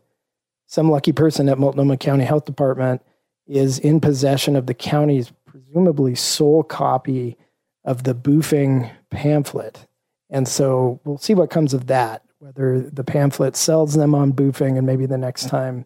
some 0.65 0.91
lucky 0.91 1.13
person 1.13 1.47
at 1.47 1.59
Multnomah 1.59 1.95
County 1.95 2.25
Health 2.25 2.43
Department, 2.43 3.01
is 3.47 3.79
in 3.79 4.01
possession 4.01 4.57
of 4.57 4.65
the 4.65 4.73
county's 4.73 5.31
presumably 5.45 6.13
sole 6.13 6.63
copy 6.63 7.37
of 7.85 8.03
the 8.03 8.13
boofing 8.13 8.91
pamphlet. 9.09 9.86
And 10.29 10.47
so 10.47 10.99
we'll 11.05 11.17
see 11.17 11.33
what 11.33 11.49
comes 11.49 11.73
of 11.73 11.87
that, 11.87 12.23
whether 12.39 12.81
the 12.81 13.03
pamphlet 13.03 13.55
sells 13.55 13.93
them 13.93 14.13
on 14.13 14.33
boofing 14.33 14.77
and 14.77 14.85
maybe 14.85 15.05
the 15.05 15.17
next 15.17 15.49
time 15.49 15.85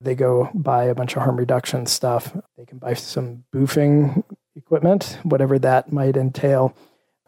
they 0.00 0.14
go 0.14 0.48
buy 0.54 0.84
a 0.84 0.94
bunch 0.94 1.16
of 1.16 1.22
harm 1.22 1.36
reduction 1.36 1.86
stuff, 1.86 2.34
they 2.56 2.64
can 2.64 2.78
buy 2.78 2.94
some 2.94 3.44
boofing 3.54 4.22
equipment, 4.56 5.18
whatever 5.24 5.58
that 5.58 5.92
might 5.92 6.16
entail. 6.16 6.74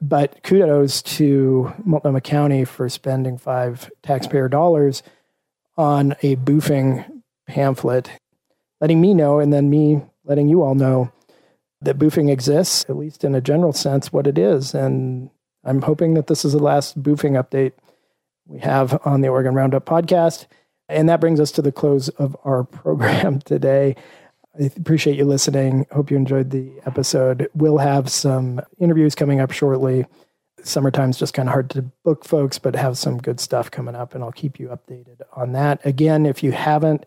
But 0.01 0.43
kudos 0.43 1.03
to 1.03 1.73
Multnomah 1.85 2.23
County 2.23 2.65
for 2.65 2.89
spending 2.89 3.39
five 3.39 3.91
taxpayer 4.03 4.49
dollars 4.49 5.03
on 5.77 6.13
a 6.23 6.37
boofing 6.37 7.23
pamphlet, 7.47 8.11
letting 8.81 9.01
me 9.01 9.15
know 9.15 9.39
and 9.39 9.53
then 9.53 9.71
me 9.71 10.03
letting 10.25 10.49
you 10.49 10.63
all 10.63 10.75
know 10.75 11.13
that 11.83 11.99
boofing 11.99 12.31
exists, 12.31 12.85
at 12.89 12.97
least 12.97 13.25
in 13.25 13.35
a 13.35 13.41
general 13.41 13.73
sense, 13.73 14.13
what 14.13 14.27
it 14.27 14.39
is, 14.39 14.75
and 14.75 15.31
I'm 15.65 15.83
hoping 15.83 16.15
that 16.15 16.27
this 16.27 16.45
is 16.45 16.53
the 16.53 16.59
last 16.59 17.01
boofing 17.03 17.43
update 17.43 17.73
we 18.47 18.59
have 18.61 19.01
on 19.07 19.21
the 19.21 19.29
Oregon 19.29 19.55
Roundup 19.55 19.87
podcast. 19.87 20.47
And 20.89 21.09
that 21.09 21.21
brings 21.21 21.39
us 21.41 21.53
to 21.53 21.63
the 21.63 21.73
close 21.73 22.09
of 22.11 22.37
our 22.45 22.65
program 22.65 23.41
today. 23.41 23.97
I 24.59 24.71
appreciate 24.77 25.17
you 25.17 25.25
listening. 25.25 25.87
Hope 25.93 26.11
you 26.11 26.17
enjoyed 26.17 26.51
the 26.51 26.73
episode. 26.85 27.49
We'll 27.55 27.79
have 27.79 28.11
some 28.11 28.61
interviews 28.79 29.15
coming 29.15 29.41
up 29.41 29.51
shortly. 29.51 30.05
Summertime's 30.63 31.19
just 31.19 31.33
kind 31.33 31.49
of 31.49 31.55
hard 31.55 31.71
to 31.71 31.81
book 32.05 32.27
folks, 32.27 32.59
but 32.59 32.77
have 32.77 32.99
some 32.99 33.17
good 33.17 33.41
stuff 33.41 33.71
coming 33.71 33.95
up, 33.95 34.15
and 34.15 34.23
I'll 34.23 34.31
keep 34.31 34.61
you 34.61 34.69
updated 34.69 35.23
on 35.33 35.53
that. 35.53 35.81
Again, 35.87 36.27
if 36.27 36.43
you 36.43 36.53
haven't 36.53 37.07